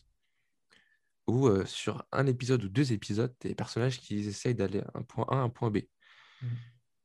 [1.27, 5.25] Ou euh, sur un épisode ou deux épisodes, des personnages qui essayent d'aller un point
[5.29, 5.79] A à un point B.
[6.41, 6.57] Mhm.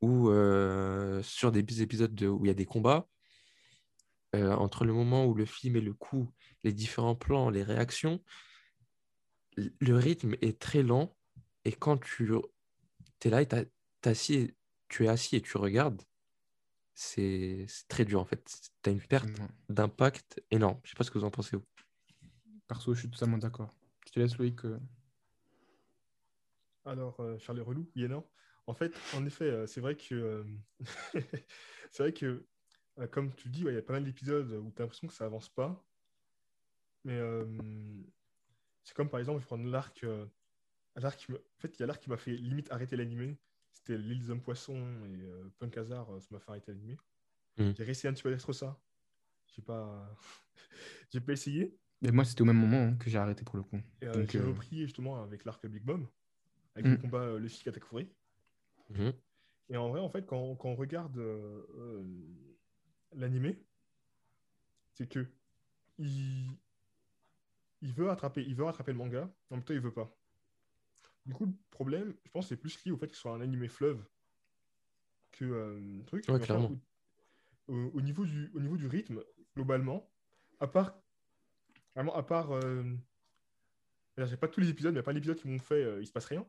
[0.03, 3.09] Ou euh, sur des épisodes de- où il y a des combats,
[4.35, 6.33] euh, entre le moment où Luffy met le coup,
[6.65, 8.23] les différents plans, les réactions,
[9.57, 11.17] le rythme est très lent.
[11.65, 12.31] Et quand tu
[13.25, 13.69] es là et t'es
[14.05, 14.55] assis,
[14.89, 16.03] tu es assis et tu regardes,
[16.95, 18.45] c'est très dur en fait.
[18.83, 19.47] Tu as une perte Ouais.
[19.69, 20.79] d'impact énorme.
[20.85, 21.57] Je sais pas ce que vous en pensez.
[21.57, 21.65] vous.
[22.69, 23.75] Perso, je suis totalement d'accord.
[24.11, 24.65] Je te laisse, Loïc.
[24.65, 24.79] euh,
[26.85, 28.29] Alors, euh, Charles Relou, et non.
[28.67, 30.45] En fait, en effet, euh, c'est vrai que, euh,
[31.93, 32.45] c'est vrai que,
[32.99, 35.07] euh, comme tu dis, ouais, il y a pas mal d'épisodes où tu as l'impression
[35.07, 35.87] que ça avance pas.
[37.05, 37.47] Mais euh,
[38.85, 40.03] c'est comme par exemple, je vais prendre l'arc.
[40.05, 40.27] euh,
[40.97, 43.39] l'arc qui me- En fait, il y a l'arc qui m'a fait limite arrêter l'animé.
[43.73, 46.97] C'était l'île des hommes poissons et euh, Punk Hazard, euh, ça m'a fait arrêter l'animé.
[47.57, 47.75] Mhm.
[47.77, 48.83] J'ai réessayé un petit peu d'être ça.
[49.47, 50.15] J'ai pas...
[51.13, 51.79] j'ai pas essayé.
[52.03, 53.79] Mais moi, c'était au même moment hein, que j'ai arrêté pour le coup.
[54.01, 56.09] Et euh, Donc, j'ai euh, repris justement avec l'arc Big Mom,
[56.75, 56.91] avec Mm.
[56.93, 58.09] le combat euh, Luffy Katakuri.
[58.91, 59.13] Mhm.
[59.69, 62.05] Et en vrai, en fait, quand, quand on regarde euh, euh,
[63.15, 63.63] l'animé,
[64.95, 65.27] c'est que
[65.99, 66.49] il,
[67.83, 70.17] il veut attraper, il veut rattraper le manga, en même temps, il veut pas.
[71.27, 73.41] Du coup, le problème, je pense, c'est plus lié au fait que ce soit un
[73.43, 74.03] animé fleuve
[75.33, 76.25] que euh, truc.
[76.29, 76.71] Ouais, enfin, clairement.
[77.69, 79.23] au niveau du, au niveau du rythme,
[79.55, 80.11] globalement,
[80.59, 81.00] à part,
[81.95, 82.83] vraiment, à part, euh,
[84.19, 86.13] j'ai pas tous les épisodes, mais a pas l'épisode qui m'ont fait, euh, il se
[86.13, 86.47] passe rien.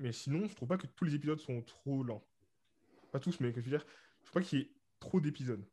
[0.00, 2.24] Mais sinon, je trouve pas que tous les épisodes sont trop lents.
[3.12, 3.86] Pas tous, mais que je veux dire,
[4.22, 5.64] je trouve pas qu'il y ait trop d'épisodes.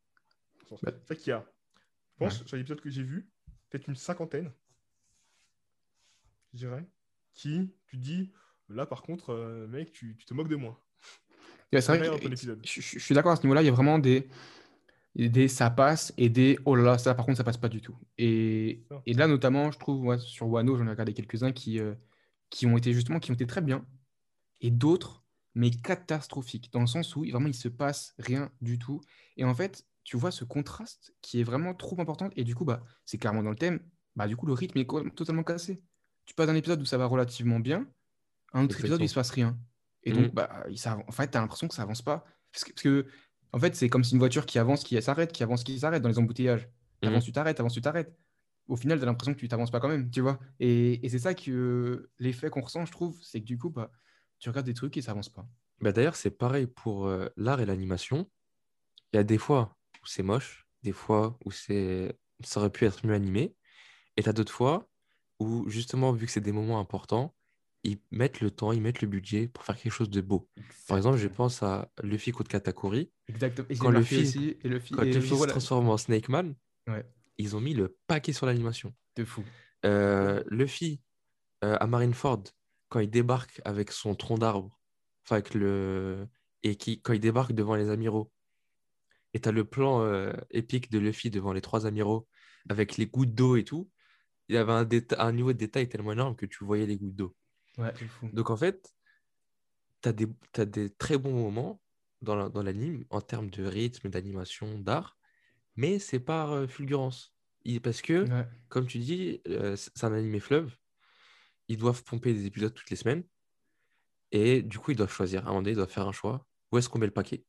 [0.69, 0.77] Bah.
[0.83, 1.45] C'est vrai qu'il y a,
[2.13, 2.47] je pense, Ouais.
[2.47, 3.29] sur les épisodes que j'ai vus,
[3.69, 4.51] peut-être une cinquantaine,
[6.53, 6.85] je dirais,
[7.33, 8.31] qui, tu dis,
[8.69, 10.79] là par contre, euh, mec, tu, tu te moques de moi.
[11.73, 13.61] ouais, c'est vrai que je, je- je suis d'accord à ce niveau-là.
[13.61, 14.27] Il y a vraiment des,
[15.15, 17.81] des ça passe et des oh là là, ça par contre, ça passe pas du
[17.81, 17.97] tout.
[18.17, 21.95] Et, et là, notamment, je trouve, ouais, sur Wano, j'en ai regardé quelques-uns qui, euh,
[22.49, 23.85] qui ont été justement, qui ont été très bien.
[24.61, 29.01] Et d'autres, mais catastrophiques, dans le sens où vraiment il se passe rien du tout.
[29.37, 32.29] Et en fait, tu vois ce contraste qui est vraiment trop important.
[32.35, 33.81] Et du coup, bah, c'est carrément dans le thème.
[34.15, 35.81] Bah, du coup, le rythme est totalement cassé.
[36.25, 37.87] Tu passes d'un épisode où ça va relativement bien
[38.53, 39.59] à un autre épisode où il se passe rien.
[40.03, 40.31] Et donc, Mhm.
[40.33, 42.25] bah, ça, en fait, tu as l'impression que ça avance pas.
[42.51, 43.07] Parce que, parce que,
[43.53, 46.01] en fait, c'est comme si une voiture qui avance, qui s'arrête, qui avance, qui s'arrête
[46.01, 46.69] dans les embouteillages.
[47.01, 48.15] T'avances, tu t'arrêtes, avances, tu t'arrêtes.
[48.67, 50.39] Au final, tu as l'impression que tu t'avances pas quand même, tu vois.
[50.59, 53.91] Et, et c'est ça que l'effet qu'on ressent, je trouve, c'est que du coup, bah,
[54.39, 55.47] tu regardes des trucs et ça avance pas.
[55.81, 58.29] Bah, D'ailleurs, c'est pareil pour euh, l'art et l'animation.
[59.11, 62.85] Il y a des fois où c'est moche, des fois où c'est ça aurait pu
[62.85, 63.55] être mieux animé,
[64.17, 64.89] et tu as d'autres fois
[65.39, 67.35] où, justement, vu que c'est des moments importants,
[67.83, 70.49] ils mettent le temps, ils mettent le budget pour faire quelque chose de beau.
[70.87, 73.11] Par exemple, je pense à Luffy contre Katakuri.
[73.33, 73.67] Exactement.
[73.69, 76.29] Et Quand le fils- aussi, et le fi- Quand et Luffy se transforme en Snake
[76.29, 76.55] Man,
[76.87, 77.05] Ouais.
[77.37, 78.93] ils ont mis le paquet sur l'animation.
[79.15, 79.43] de fou.
[79.85, 81.01] Euh, Luffy
[81.63, 82.43] euh, à Marineford,
[82.89, 84.79] quand il débarque avec son tronc d'arbre,
[85.25, 86.27] enfin avec le.
[86.63, 88.31] Et qui, quand il débarque devant les amiraux,
[89.33, 92.27] et tu as le plan euh, épique de Luffy devant les trois amiraux,
[92.69, 93.89] avec les gouttes d'eau et tout,
[94.47, 94.71] il y avait
[95.17, 97.35] un, niveau de détail tellement énorme que tu voyais les gouttes d'eau.
[97.77, 97.93] Ouais.
[98.33, 98.93] Donc en fait,
[100.01, 101.81] tu as des, t'as des très bons moments
[102.21, 105.17] dans la- dans l'anime en termes de rythme, d'animation, d'art,
[105.75, 107.33] mais c'est par euh, fulgurance.
[107.63, 108.47] Il- Parce que Ouais.
[108.69, 110.75] comme tu dis, euh, c'est un animé fleuve.
[111.67, 113.23] Ils doivent pomper des épisodes toutes les semaines.
[114.31, 115.41] Et du coup, ils doivent choisir.
[115.41, 116.47] À un moment donné, ils doivent faire un choix.
[116.71, 117.43] Où est-ce qu'on met le paquet?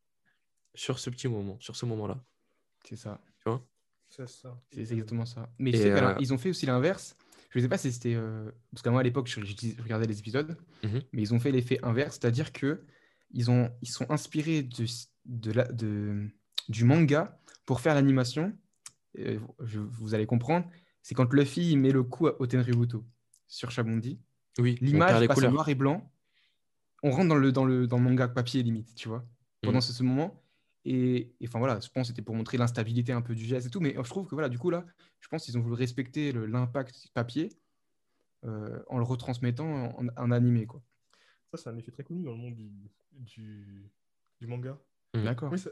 [0.75, 2.25] Sur ce petit moment, sur ce moment-là.
[2.85, 3.21] C'est ça.
[3.39, 3.67] Tu vois?
[4.09, 4.61] C'est ça.
[4.71, 5.51] C'est exactement ça.
[5.59, 7.17] Mais Et, tu sais euh, ils ont fait aussi l'inverse.
[7.51, 8.15] Je ne sais pas si c'était.
[8.15, 10.57] euh, Parce que moi, à l'époque, je, je dis- je regardais les épisodes.
[10.83, 11.03] Mhm.
[11.13, 12.19] Mais ils ont fait l'effet inverse.
[12.21, 12.85] C'est-à-dire que
[13.33, 14.85] ils, ont, ils sont inspirés de,
[15.27, 16.29] de la, de,
[16.69, 18.57] du manga pour faire l'animation.
[19.19, 20.67] Euh, vous allez comprendre.
[21.03, 23.05] C'est quand Luffy il met le coup à Otenryuto
[23.49, 24.21] sur Shabondi.
[24.59, 26.11] Oui, L'image passe en noir et blanc.
[27.03, 29.27] On rentre dans le, dans le, dans le manga papier limite, tu vois,
[29.63, 29.83] pendant Mhm.
[29.83, 30.39] ce, ce moment.
[30.85, 33.71] Et enfin voilà, je pense que c'était pour montrer l'instabilité un peu du geste et
[33.71, 33.81] tout.
[33.81, 34.85] Mais je trouve que voilà, du coup là,
[35.21, 37.51] je pense qu'ils ont voulu respecter l'impact papier
[38.45, 40.83] euh, en le retransmettant en, en animé, quoi.
[41.53, 42.71] Ça, c'est un effet très connu dans le monde du,
[43.13, 43.91] du,
[44.41, 44.79] du manga.
[45.15, 45.25] Mhm.
[45.25, 45.53] D'accord.
[45.53, 45.71] Oui, ça-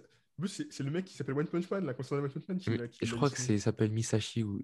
[0.70, 2.88] c'est le mec qui s'appelle One Punch Man, la de One Punch Man.
[2.88, 4.42] Qui, qui je crois que ça s'appelle Misashi.
[4.42, 4.62] Ou...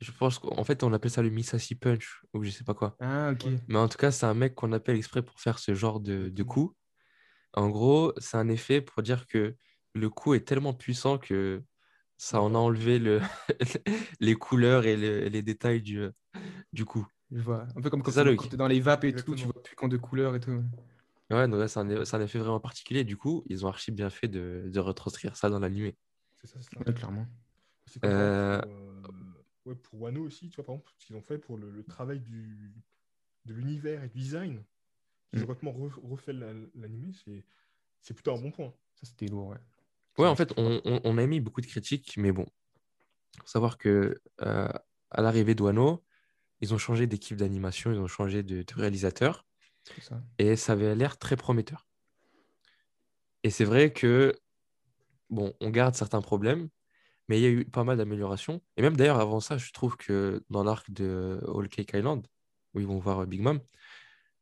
[0.00, 2.22] Je pense qu'en fait, on appelle ça le Misashi Punch.
[2.34, 2.96] Ou je sais pas quoi.
[3.00, 3.44] Ah, ok.
[3.44, 3.58] Ouais.
[3.68, 6.28] Mais en tout cas, c'est un mec qu'on appelle exprès pour faire ce genre de,
[6.28, 6.76] de coup.
[7.54, 9.56] En gros, c'est un effet pour dire que
[9.94, 11.62] le coup est tellement puissant que
[12.18, 13.20] ça en a enlevé le...
[14.20, 16.08] les couleurs et le- les détails du,
[16.72, 17.06] du coup.
[17.34, 17.66] Je vois.
[17.76, 18.52] Un peu comme quand ça, tu Loïc.
[18.52, 20.62] es dans les vapes et tout, tu vois plus quand de couleurs et tout.
[21.30, 21.88] Ouais, donc là, c'est un,
[22.20, 23.04] effet vraiment particulier.
[23.04, 25.96] Du coup, ils ont archi bien fait de, de retranscrire ça dans l'animé.
[26.40, 26.80] C'est ça, c'est ça.
[26.86, 27.26] Ouais, clairement.
[27.86, 29.00] C'est comme Euh, pour, euh,
[29.66, 31.82] ouais, pour Wano aussi, tu vois, par exemple, ce qu'ils ont fait pour le, le
[31.84, 32.72] travail du,
[33.46, 34.62] de l'univers et du design.
[35.32, 35.46] Ils ont Mm.
[35.46, 37.44] complètement re- refait la- l'animé, c'est
[38.02, 38.74] c'est plutôt un bon point.
[38.96, 39.58] Ça, c'était lourd, ouais.
[40.18, 42.44] Ouais, en fait, on, on- on a mis beaucoup de critiques, mais bon,
[43.40, 44.68] faut savoir que euh,
[45.10, 46.04] à l'arrivée de Wano,
[46.62, 49.44] ils ont changé d'équipe d'animation, ils ont changé de, de réalisateur,
[50.00, 50.22] ça.
[50.38, 51.86] et ça avait l'air très prometteur.
[53.42, 54.34] Et c'est vrai que,
[55.28, 56.68] bon, on garde certains problèmes,
[57.28, 58.62] mais il y a eu pas mal d'améliorations.
[58.76, 62.26] Et même d'ailleurs, avant ça, je trouve que dans l'arc de Whole Cake Island,
[62.74, 63.60] où ils vont voir Big Mom,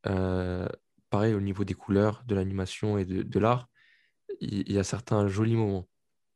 [0.06, 0.68] euh,
[1.08, 3.68] pareil, au niveau des couleurs, de l'animation et de, de l'art,
[4.40, 5.88] il y a certains jolis moments.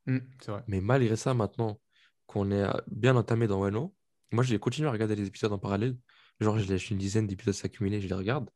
[0.07, 0.65] Mm, vrai.
[0.67, 1.79] Mais malgré ça, maintenant
[2.27, 3.95] qu'on est bien entamé dans Wano,
[4.33, 5.97] moi, j'ai continué à regarder les épisodes en parallèle.
[6.41, 8.51] Genre, je laisse une dizaine d'épisodes s'accumuler, je les regarde.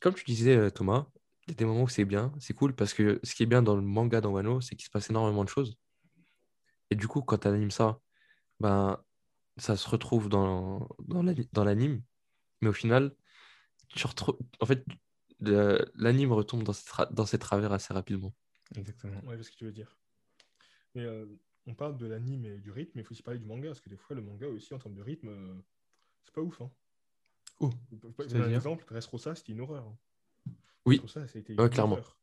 [0.00, 1.06] Comme tu disais, euh, Thomas,
[1.46, 3.46] il y a des moments où c'est bien, c'est cool, parce que ce qui est
[3.46, 5.78] bien dans le manga dans Wano, c'est qu'il se passe énormément de choses.
[6.90, 8.00] Et du coup, quand tu animes ça,
[8.60, 9.02] ben,
[9.56, 12.02] ça se retrouve dans, dans l'ani- dans l'anime.
[12.60, 13.14] Mais au final,
[13.88, 14.38] tu retrouves...
[14.60, 14.84] en fait,
[15.40, 18.34] l'anime retombe dans ses, tra- dans ses travers assez rapidement.
[18.76, 19.14] Exactement.
[19.16, 19.96] Ouais, je vois ce que tu veux dire.
[20.94, 21.26] Mais euh,
[21.66, 23.80] on parle de l'anime et du rythme, mais il faut aussi parler du manga, parce
[23.80, 25.54] que des fois, le manga aussi, en termes de rythme, euh,
[26.24, 26.60] c'est pas ouf.
[26.60, 26.70] Hein.
[27.60, 27.70] Oh,
[28.28, 29.86] donne un exemple, Dressrosa, c'était une horreur.
[29.86, 29.96] hein.
[30.86, 30.98] Oui.
[30.98, 31.92] Dressrosa, ça a été Ouais, une clairement.
[31.94, 32.18] horreur.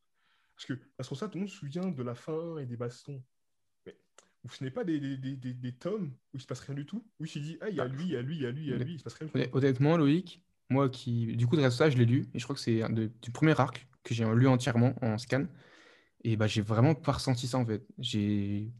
[0.56, 3.24] Parce que Dressrosa, tout le monde se souvient de la fin et des bastons.
[3.86, 3.96] Mais
[4.50, 6.86] ce n'est pas des, des, des, des, des tomes où il se passe rien du
[6.86, 8.42] tout, où il se dit, ah, il y a lui, il y a lui, il
[8.42, 9.40] y a lui, il y a lui, il se passe rien du tout.
[9.40, 11.36] Honn- Honnêtement, Loïc, moi qui.
[11.38, 12.28] Du coup, de ça, je l'ai lu.
[12.34, 12.82] Et je crois que c'est
[13.22, 15.46] du premier arc que j'ai lu entièrement en scan.
[16.24, 17.84] Et bah, j'ai vraiment pas ressenti ça en fait.
[17.98, 18.72] J'ai.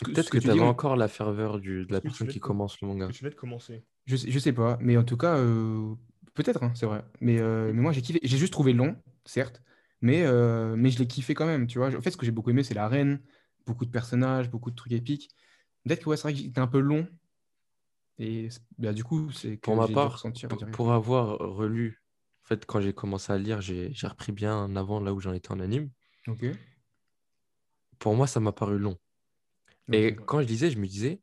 [0.00, 3.08] Peut-être que tu avais encore la ferveur du- de la personne qui commence le manga.
[3.08, 3.84] Tu venais de commencer.
[4.06, 5.94] Je sais, je sais pas, mais en tout cas, euh,
[6.34, 7.04] peut-être, hein, c'est vrai.
[7.20, 8.20] Mais, euh, mais moi, j'ai kiffé.
[8.22, 9.62] J'ai juste trouvé long, certes,
[10.00, 11.94] mais, euh, mais je l'ai kiffé quand même, tu vois.
[11.94, 13.20] En fait, ce que j'ai beaucoup aimé, c'est l'arène,
[13.66, 15.30] beaucoup de personnages, beaucoup de trucs épiques.
[15.84, 17.06] Peut-être que ouais, c'est vrai qu'il était un peu long.
[18.18, 18.48] Et
[18.78, 22.02] bah, du coup, c'est Pour ma part, ressentir pour, avoir relu,
[22.44, 25.32] en fait, quand j'ai commencé à lire, j'ai j'ai repris bien avant là où j'en
[25.32, 25.90] étais en anime.
[26.26, 26.46] Ok.
[27.98, 28.96] Pour moi, ça m'a paru long.
[29.92, 30.26] Et Ok.
[30.26, 31.22] quand je lisais, je me disais,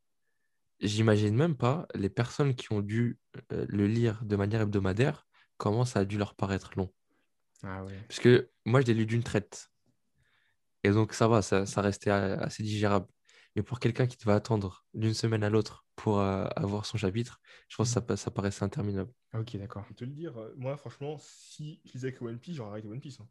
[0.79, 3.19] j'imagine même pas les personnes qui ont dû
[3.51, 6.93] euh, le lire de manière hebdomadaire, comment ça a dû leur paraître long.
[7.63, 7.99] Ah ouais.
[8.07, 9.69] Parce que moi, je l'ai lu d'une traite.
[10.83, 13.07] Et donc, ça va, ça, ça restait a- assez digérable.
[13.55, 17.39] Mais pour quelqu'un qui va attendre d'une semaine à l'autre pour euh, avoir son chapitre,
[17.69, 19.11] je pense que ça, ça paraissait interminable.
[19.33, 19.83] Ok, d'accord.
[19.83, 22.71] Je vais te le dire, euh, moi, franchement, si je lisais que One Piece, j'aurais
[22.71, 23.19] arrêté One Piece.
[23.19, 23.29] hein.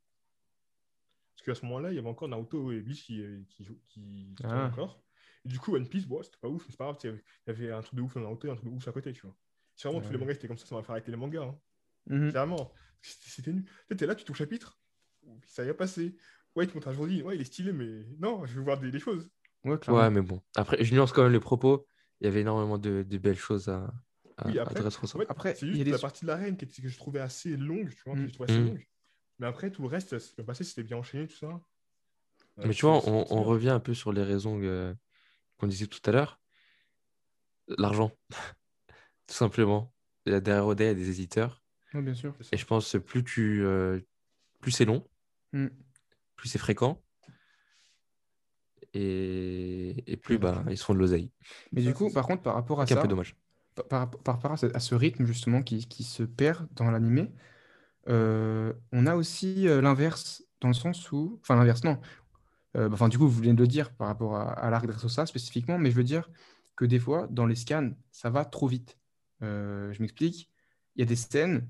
[1.37, 3.47] Parce qu'à ce moment-là, il y avait encore Naruto et Bleach qui,
[3.88, 4.66] qui, Ah.
[4.68, 5.03] encore.
[5.44, 6.98] Du coup, One Piece, bon, c'était pas ouf, mais c'est pas grave.
[7.04, 8.92] Il y avait un truc de ouf dans Naruto et un truc de ouf à
[8.92, 9.37] côté, tu vois.
[9.76, 10.20] Si vraiment tous les Ouais.
[10.20, 11.42] mangas étaient comme ça, ça m'aurait fait arrêter les mangas.
[11.42, 11.59] hein.
[12.07, 12.30] Mhm.
[12.30, 12.72] Clairement.
[13.02, 13.64] C'était c'était nul.
[13.90, 14.78] Tu t'es là, tu touches chapitre,
[15.46, 16.16] ça y a passé.
[16.57, 18.78] Ouais, tu montes un jour dit, ouais, il est stylé, mais non, je veux voir
[18.80, 19.28] des, des choses.
[19.64, 19.76] Ouais.
[19.90, 20.40] Ouais, mais bon.
[20.57, 21.87] Après, je nuance quand même les propos.
[22.20, 23.92] Il y avait énormément de, de belles choses à,
[24.38, 25.16] à, Oui, à après, Dressrosa.
[25.16, 26.80] En fait, Après, c'est il y a juste des- la partie de l'arène qui était-
[26.80, 28.66] que je trouvais assez longue, tu vois, que je trouvais assez Mm.
[28.68, 28.87] longue.
[29.40, 31.46] Mais après, tout le reste, ça s'est bien passé, c'était bien enchaîné, tout ça.
[31.48, 31.61] Euh,
[32.59, 34.94] Mais tu c'est- vois, c'est- on, c'est revient un peu sur les raisons euh,
[35.58, 36.40] qu'on disait tout à l'heure.
[37.78, 38.10] L'argent,
[39.26, 39.92] tout simplement.
[40.26, 41.62] A derrière Oda, il y a des éditeurs.
[41.92, 42.34] Bien sûr.
[42.40, 42.48] Ça.
[42.52, 44.00] Et je pense que plus, tu, euh,
[44.60, 45.06] plus c'est long,
[45.52, 45.68] Mm.
[46.36, 47.00] plus c'est fréquent.
[48.92, 51.30] Et, et plus bah, ils se font de l'oseille.
[51.72, 53.36] Mais Ça, du coup, par contre, par rapport à C'est un ça, peu dommage.
[53.88, 57.32] par, rapport à ce, à ce rythme justement qui, qui se perd dans l'animé,
[58.08, 62.00] euh, on a aussi euh, l'inverse dans le sens où, enfin l'inverse non,
[62.76, 65.26] Euh, enfin du coup vous venez de le dire par rapport à, à l'arc Dressrosa
[65.26, 66.28] spécifiquement, mais je veux dire
[66.76, 68.98] que des fois dans les scans ça va trop vite.
[69.42, 70.50] Euh, je m'explique,
[70.96, 71.68] il y a des scènes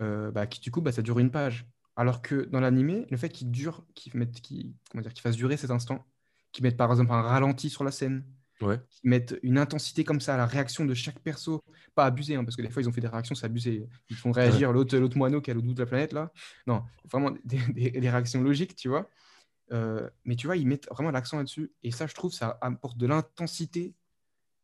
[0.00, 3.16] euh, bah, qui du coup bah, ça dure une page, alors que dans l'animé le
[3.16, 6.04] fait qu'ils durent, qu'ils mettent, qu'ils, comment dire, durer cet instant,
[6.52, 8.24] qu'ils mettent par exemple un ralenti sur la scène,
[8.60, 8.80] Ouais.
[8.90, 11.62] qui mettent une intensité comme ça à la réaction de chaque perso.
[11.94, 13.86] Pas abusé, hein, parce que des fois, ils ont fait des réactions, c'est abusé.
[14.10, 16.32] Ils font réagir l'autre, l'autre moineau qui est à l'autre bout de la planète, là.
[16.66, 19.08] Non, vraiment des, des- des réactions logiques, tu vois.
[19.72, 21.72] Euh, mais tu vois, ils mettent vraiment l'accent là-dessus.
[21.82, 23.94] Et ça, je trouve, ça apporte de l'intensité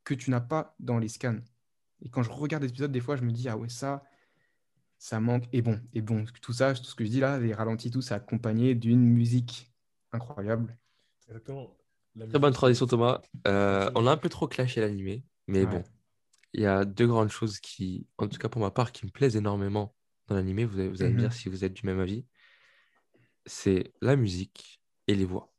[0.04, 1.40] que tu n'as pas dans les scans.
[2.02, 4.02] Et quand je regarde l'épisode, des fois, je me dis, ah ouais, ça,
[4.98, 5.44] ça manque.
[5.52, 8.02] Et bon, et bon, tout ça, tout ce que je dis là, les ralentis, tout,
[8.02, 9.72] c'est accompagné d'une musique
[10.12, 10.76] incroyable.
[11.26, 11.76] Exactement.
[12.16, 13.20] La Très bonne transition, Thomas.
[13.46, 15.66] Euh, on a un peu trop clashé l'animé, mais Ouais.
[15.66, 15.82] bon,
[16.52, 19.10] il y a deux grandes choses qui, en tout cas pour ma part, qui me
[19.10, 19.94] plaisent énormément
[20.28, 20.64] dans l'animé.
[20.64, 21.20] Vous allez, vous allez me Mhm.
[21.28, 22.24] dire si vous êtes du même avis.
[23.46, 25.52] C'est la musique et les voix.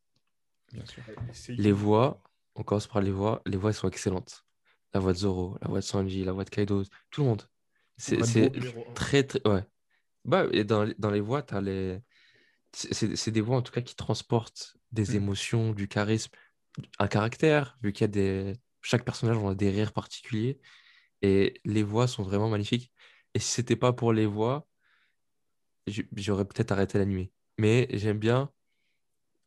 [0.72, 1.04] Bien sûr.
[1.50, 2.22] Les voix,
[2.56, 3.42] on commence par les voix.
[3.46, 4.46] Les voix elles sont excellentes.
[4.94, 7.44] La voix de Zoro, la voix de Sanji, la voix de Kaido, tout le monde.
[7.98, 8.50] C'est un.
[8.94, 9.64] très, très, ouais.
[10.24, 12.02] Bah, et dans, les- dans les voix, t'as les...
[12.74, 15.16] c'est des voix en tout cas qui transportent des Mm.
[15.16, 16.32] émotions, du charisme,
[17.00, 18.54] un caractère, vu qu'il y a des...
[18.82, 20.60] Chaque personnage a des rires particuliers.
[21.22, 22.92] Et les voix sont vraiment magnifiques.
[23.34, 24.68] Et si c'était pas pour les voix,
[26.16, 27.32] j'aurais peut-être arrêté l'animé.
[27.58, 28.52] Mais j'aime bien.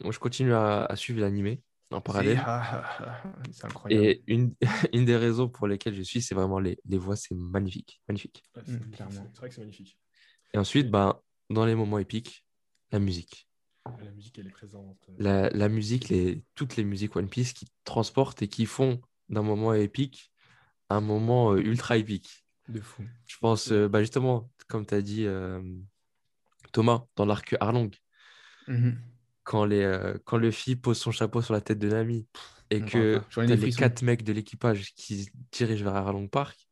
[0.02, 2.38] Moi, je continue à, à suivre l'animé en parallèle.
[3.52, 4.04] C'est incroyable.
[4.04, 4.54] Et une,
[4.92, 8.00] une des raisons pour lesquelles je suis, c'est vraiment les, les voix, c'est magnifique.
[8.08, 8.44] Magnifique.
[8.54, 9.12] Ouais, c'est Mm, clairement.
[9.32, 9.98] c'est- vrai que c'est magnifique.
[10.54, 11.20] Et ensuite, ben,
[11.50, 12.44] dans les moments épiques,
[12.92, 13.48] la musique.
[14.00, 15.08] La musique, elle est présente.
[15.18, 19.42] La, la musique, les, toutes les musiques One Piece qui transportent et qui font d'un
[19.42, 20.30] moment épique
[20.90, 22.46] un moment euh, ultra épique.
[22.68, 23.02] De fou.
[23.26, 25.60] Je pense, euh, bah, justement, comme tu as dit, euh,
[26.72, 27.90] Thomas, dans l'arc Arlong,
[28.68, 28.98] Mhm.
[29.48, 32.26] Quand, les, euh, quand Luffy pose son chapeau sur la tête de Nami
[32.68, 36.68] et que t'as des les quatre mecs de l'équipage qui se dirigent vers Arlong Park,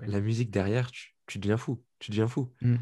[0.00, 1.82] la musique derrière, tu, tu deviens fou.
[1.98, 2.52] Tu deviens fou.
[2.62, 2.76] Mm.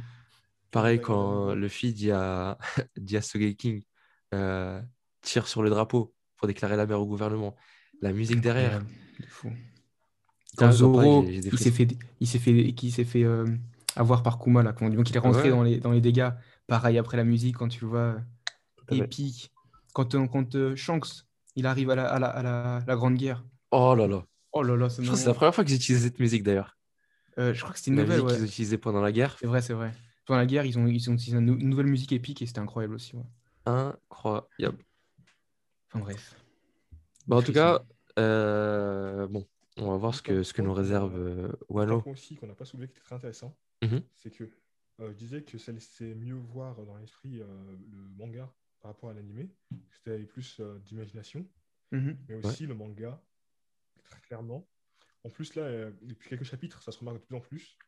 [0.70, 1.56] Pareil quand ouais.
[1.56, 2.58] Luffy dit à,
[2.98, 3.82] dit à Sogeking
[4.34, 4.82] euh,
[5.22, 7.56] tire sur le drapeau pour déclarer la mer au gouvernement.
[8.02, 8.82] La musique derrière.
[9.28, 9.50] Fou.
[10.58, 11.88] Quand Zoro, il s'est fait,
[12.20, 13.46] il s'est fait, qui s'est fait euh,
[13.96, 15.48] avoir par Kuma là, quand, donc il est rentré Ouais.
[15.48, 16.32] dans les, dans les dégâts.
[16.66, 18.20] Pareil après la musique, quand tu le vois.
[18.96, 19.52] Épique.
[19.94, 21.24] Quand, euh, quand euh, Shanks,
[21.56, 23.44] il arrive à la, à la, à la, la Grande Guerre.
[23.70, 24.24] Oh là là.
[24.52, 26.42] Oh là là, c'est Je crois que c'est la première fois qu'ils utilisent cette musique
[26.42, 26.76] d'ailleurs.
[27.38, 28.48] Euh, je crois que c'était une La nouvelle, musique qu'ils ouais.
[28.48, 29.36] utilisaient pendant la guerre.
[29.38, 29.92] C'est vrai, c'est vrai.
[30.26, 32.46] Pendant la guerre, ils ont, ils ont utilisé une nou- une nouvelle musique épique et
[32.46, 33.16] c'était incroyable aussi.
[33.16, 33.24] ouais.
[33.66, 34.84] Incroyable.
[35.88, 36.34] Enfin bref.
[37.26, 37.80] Bah, en tout cas,
[38.18, 42.00] euh, bon, on va voir ce que, ce que nous réserve euh, Un Wano.
[42.02, 44.02] point aussi qu'on n'a pas soulevé qui était très intéressant, Mhm.
[44.16, 44.44] c'est que
[45.00, 47.46] euh, je disais que ça laissait mieux voir dans l'esprit euh,
[47.92, 48.50] le manga
[48.88, 49.54] par rapport à l'animé.
[49.90, 51.46] C'était plus euh, d'imagination,
[51.92, 52.28] Mhm.
[52.28, 53.24] mais aussi le manga,
[54.04, 54.70] très clairement.
[55.24, 57.78] En plus, là, euh, depuis quelques chapitres, ça se remarque de plus en plus.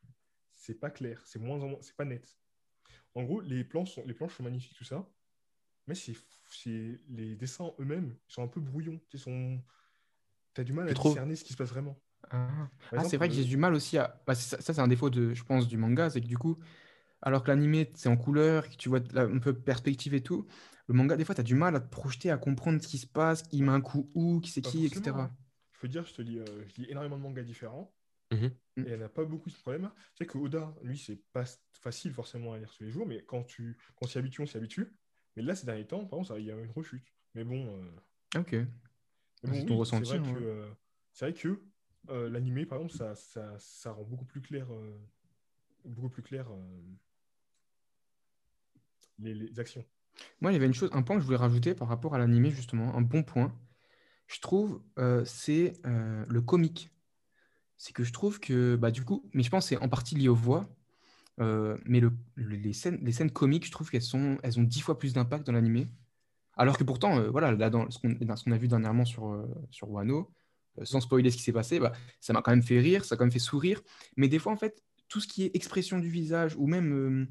[0.53, 2.39] C'est pas clair, c'est moins en moins, c'est pas net.
[3.15, 5.13] En gros, les planches sont, les planches sont magnifiques, tout ça,
[5.87, 6.15] mais c'est,
[6.51, 9.01] c'est les dessins eux-mêmes ils sont un peu brouillons.
[9.11, 9.63] Tu sont,
[10.57, 12.03] as du mal à trouves discerner ce qui se passe vraiment.
[12.31, 14.23] Ah, Ah, c'est vrai que j'ai euh, du mal aussi à.
[14.27, 16.11] bah, ça, ça, c'est un défaut, de, je pense, du manga.
[16.11, 16.59] C'est que du coup,
[17.23, 20.47] alors que l'animé, c'est en couleur, que tu vois un peu perspective et tout,
[20.91, 22.99] le manga, des fois, tu as du mal à te projeter, à comprendre ce qui
[22.99, 25.31] se passe, qui met un coup où, qui c'est qui, etc.
[25.73, 27.95] Je peux dire, je te lis, euh, je lis énormément de mangas différents
[28.33, 28.47] Mhm.
[28.47, 29.89] et il n'y en a pas beaucoup ce problème.
[30.17, 31.45] Tu sais que Oda, lui, c'est pas
[31.81, 34.47] facile forcément à lire tous les jours, mais quand tu quand on s'y habitue, on
[34.47, 34.89] s'y habitue.
[35.37, 37.07] Mais là, ces derniers temps, par exemple, ça- il y a une rechute.
[37.37, 38.53] Mais bon, euh, Ok.
[38.53, 38.67] mais
[39.45, 40.71] bon, C'est oui, ton ressenti, c'est vrai hein, que, euh,
[41.13, 41.63] c'est vrai que
[42.09, 44.99] euh, l'animé, par exemple, ça, ça, ça rend beaucoup plus clair, euh,
[45.85, 46.81] beaucoup plus clair euh,
[49.19, 49.85] les, les actions.
[50.41, 52.19] Moi, il y avait une chose, un point que je voulais rajouter par rapport à
[52.19, 53.55] l'animé, justement, un bon point,
[54.29, 56.91] je trouve, euh, c'est euh, le comique.
[57.79, 60.15] C'est que je trouve que, bah, du coup, mais je pense que c'est en partie
[60.17, 60.69] lié aux voix,
[61.41, 64.65] euh, mais le, le- les, scènes, les scènes comiques, je trouve qu'elles sont, elles ont
[64.65, 65.89] dix fois plus d'impact dans l'animé.
[66.57, 70.33] Alors que pourtant, voilà, là, dans ce qu'on a vu dernièrement sur, sur Wano,
[70.85, 73.19] sans spoiler ce qui s'est passé, bah, ça m'a quand même fait rire, ça a
[73.19, 73.83] quand même fait sourire.
[74.17, 77.29] Mais des fois, en fait, tout ce qui est expression du visage ou même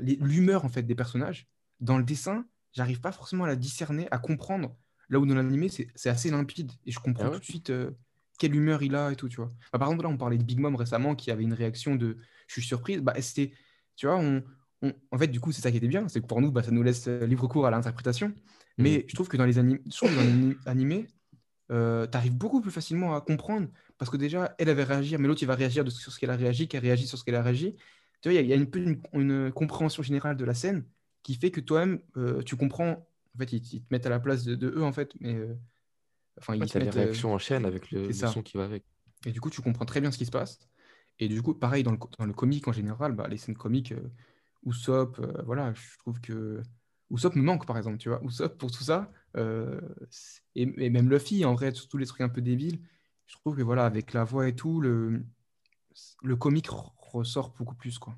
[0.00, 1.48] l'humeur en fait, des personnages,
[1.80, 4.76] dans le dessin, j'arrive pas forcément à la discerner, à comprendre.
[5.08, 7.70] Là où dans l'animé, c'est assez limpide et je comprends Ah ouais tout de suite
[7.70, 7.92] euh,
[8.38, 9.48] quelle humeur il a et tout, tu vois.
[9.72, 12.18] Bah, par exemple, là, on parlait de Big Mom récemment qui avait une réaction de
[12.48, 13.00] je suis surprise.
[13.00, 13.52] Bah, c'était,
[13.96, 14.42] tu vois, on,
[14.82, 16.62] on- en fait, du coup, c'est ça qui était bien, c'est que pour nous, bah,
[16.62, 18.34] ça nous laisse euh, libre cours à l'interprétation.
[18.78, 20.34] Mais je trouve que dans les, anim- que dans les
[20.66, 21.06] animés,
[21.72, 23.68] euh, tu arrives beaucoup plus facilement à comprendre
[23.98, 26.30] parce que déjà, elle avait réagi, mais l'autre, il va réagir de, sur ce qu'elle
[26.30, 27.74] a réagi, qu'elle réagit sur ce qu'elle a réagi.
[28.22, 29.00] Tu vois, il y a, il y a une, une,
[29.46, 30.84] une compréhension générale de la scène
[31.26, 33.08] qui fait que toi-même, euh, tu comprends.
[33.34, 35.34] En fait, ils, ils te mettent à la place de, de eux, en fait, mais
[35.36, 35.54] euh,
[36.38, 38.56] enfin, ils Ouais, te t'as les mettent, euh, réactions en chaîne avec le, son qui
[38.58, 38.84] va avec.
[39.26, 40.60] et du coup, tu comprends très bien ce qui se passe.
[41.18, 43.94] Et du coup, pareil, dans le, dans le comique en général, bah, les scènes comiques,
[44.66, 46.62] Usopp, voilà, je trouve que
[47.10, 48.22] Usopp me manque, par exemple, tu vois.
[48.24, 49.80] Usopp, pour tout ça, euh,
[50.54, 52.80] et, et même Luffy, en vrai, tous les trucs un peu débiles,
[53.26, 55.24] je trouve que, voilà, avec la voix et tout, le,
[56.22, 58.16] le comique ressort beaucoup plus, quoi.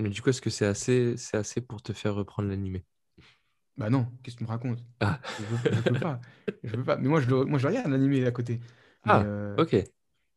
[0.00, 2.84] Mais du coup, est-ce que c'est assez, c'est assez pour te faire reprendre l'animé?
[3.76, 4.82] Bah non, qu'est-ce que tu me racontes?
[5.00, 5.20] Ah.
[5.38, 6.20] Je veux, je peux pas.
[6.64, 6.96] Je peux pas.
[6.96, 8.60] Mais moi, je, moi, je regarde l'animé à côté.
[9.04, 9.74] Mais, Ah, euh, Ok,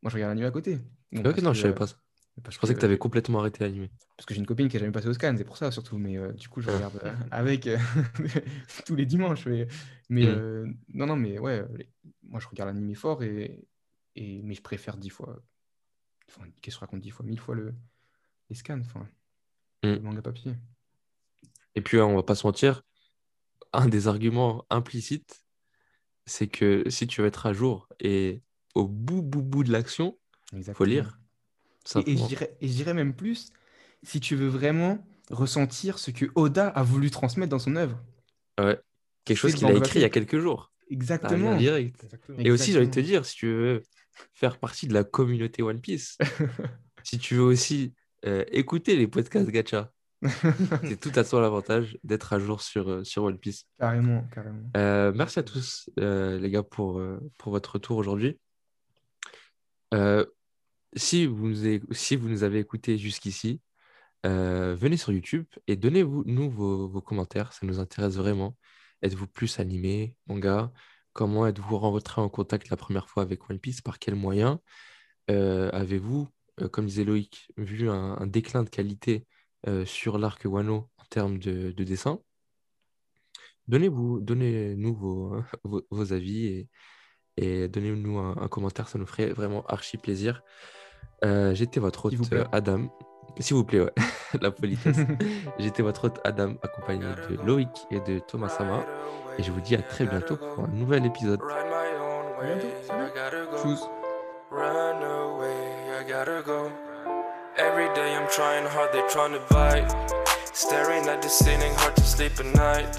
[0.01, 0.77] Moi, je regarde l'animé à côté.
[1.11, 1.95] Bon, ok, non, que, je savais euh, pas ça.
[2.43, 3.89] parce Je pensais que que- tu avais complètement arrêté l'animé.
[4.17, 5.97] Parce que j'ai une copine qui a jamais passé au scan, c'est pour ça surtout.
[5.97, 6.73] Mais euh, du coup, je Ah.
[6.75, 7.77] regarde euh, avec euh,
[8.85, 9.45] tous les dimanches.
[9.45, 9.67] Mais,
[10.09, 10.27] mais, Mm.
[10.27, 11.89] euh, non, non, mais ouais, les-
[12.23, 13.65] moi je regarde l'animé fort et,
[14.15, 15.41] et mais je préfère dix fois.
[16.29, 17.73] Enfin, qu'est-ce que je raconte dix fois, mille fois le,
[18.49, 19.07] les scans, enfin,
[19.83, 19.93] Mm.
[19.93, 20.53] le manga papier.
[21.75, 22.83] Et puis, hein, on va pas se mentir,
[23.73, 25.43] un des arguments implicites,
[26.25, 28.41] c'est que si tu veux être à jour et
[28.75, 30.17] au bout, bout, bout de l'action,
[30.51, 30.89] faut Exactement.
[30.89, 31.19] lire.
[31.95, 32.17] Et, et
[32.67, 33.51] je dirais, même plus,
[34.03, 37.99] si tu veux vraiment ressentir ce que Oda a voulu transmettre dans son œuvre.
[38.59, 38.79] Ouais.
[39.25, 40.71] Quelque chose qu'il a écrit il y a quelques jours.
[40.89, 41.55] Exactement.
[41.55, 42.03] direct.
[42.03, 42.39] Exactement.
[42.39, 43.83] Et aussi, j'ai envie de te dire, si tu veux
[44.33, 46.17] faire partie de la communauté One Piece,
[47.03, 47.93] si tu veux aussi
[48.25, 49.91] euh, écouter les podcasts gacha,
[50.83, 53.65] c'est tout à ton avantage d'être à jour sur, euh, sur One Piece.
[53.79, 54.69] carrément, carrément.
[54.75, 57.01] Euh, merci à tous, euh, les gars, pour,
[57.37, 58.37] pour votre retour aujourd'hui.
[60.95, 63.61] Si, vous nous avez, si vous nous avez écoutés jusqu'ici,
[64.23, 67.53] venez sur YouTube et donnez-vous nous vos, vos commentaires.
[67.53, 68.57] Ça nous intéresse vraiment.
[69.01, 70.71] Êtes-vous plus animé, manga?
[71.13, 73.81] Comment êtes-vous rentré en contact la première fois avec One Piece?
[73.81, 74.57] Par quels moyens?
[75.27, 76.27] Avez-vous,
[76.67, 79.25] comme disait Loïc, vu un, un déclin de qualité
[79.67, 82.19] euh, sur l'arc Wano en termes de, de dessin
[83.67, 86.69] Donnez-vous, donnez-nous vos, vos, vos avis et,
[87.37, 90.41] et donnez-nous un, un commentaire, ça nous ferait vraiment archi plaisir.
[91.23, 92.89] Euh, J'étais votre hôte euh, Adam.
[93.39, 93.93] S'il vous plaît, ouais.
[94.41, 94.97] la politesse.
[95.59, 98.85] J'étais votre hôte Adam, accompagné de Loïc et de Thomas Sama.
[99.37, 101.39] Et je vous dis à très bientôt pour un nouvel épisode.
[101.41, 102.67] À bientôt.
[102.81, 103.11] Salut.
[103.61, 103.98] Tchuss.
[106.19, 106.69] Gotta go.
[107.57, 109.87] Every day I'm trying hard, they trying to bite.
[110.53, 112.91] Staring at the ceiling, hard to sleep at night.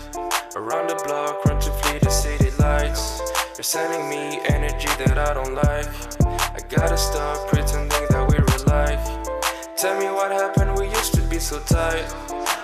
[0.56, 3.20] Around the block, run to flee the city lights.
[3.58, 5.86] You're sending me energy that I don't like.
[6.24, 9.04] I gotta stop pretending that we're alike.
[9.76, 12.08] Tell me what happened, we used to be so tight.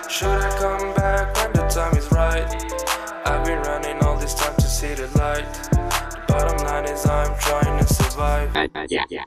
[0.09, 2.49] Should I come back when the time is right?
[3.27, 5.45] I've been running all this time to see the light.
[5.53, 8.55] The bottom line is I'm trying to survive.
[8.55, 9.23] Uh, uh, yeah, Yeah.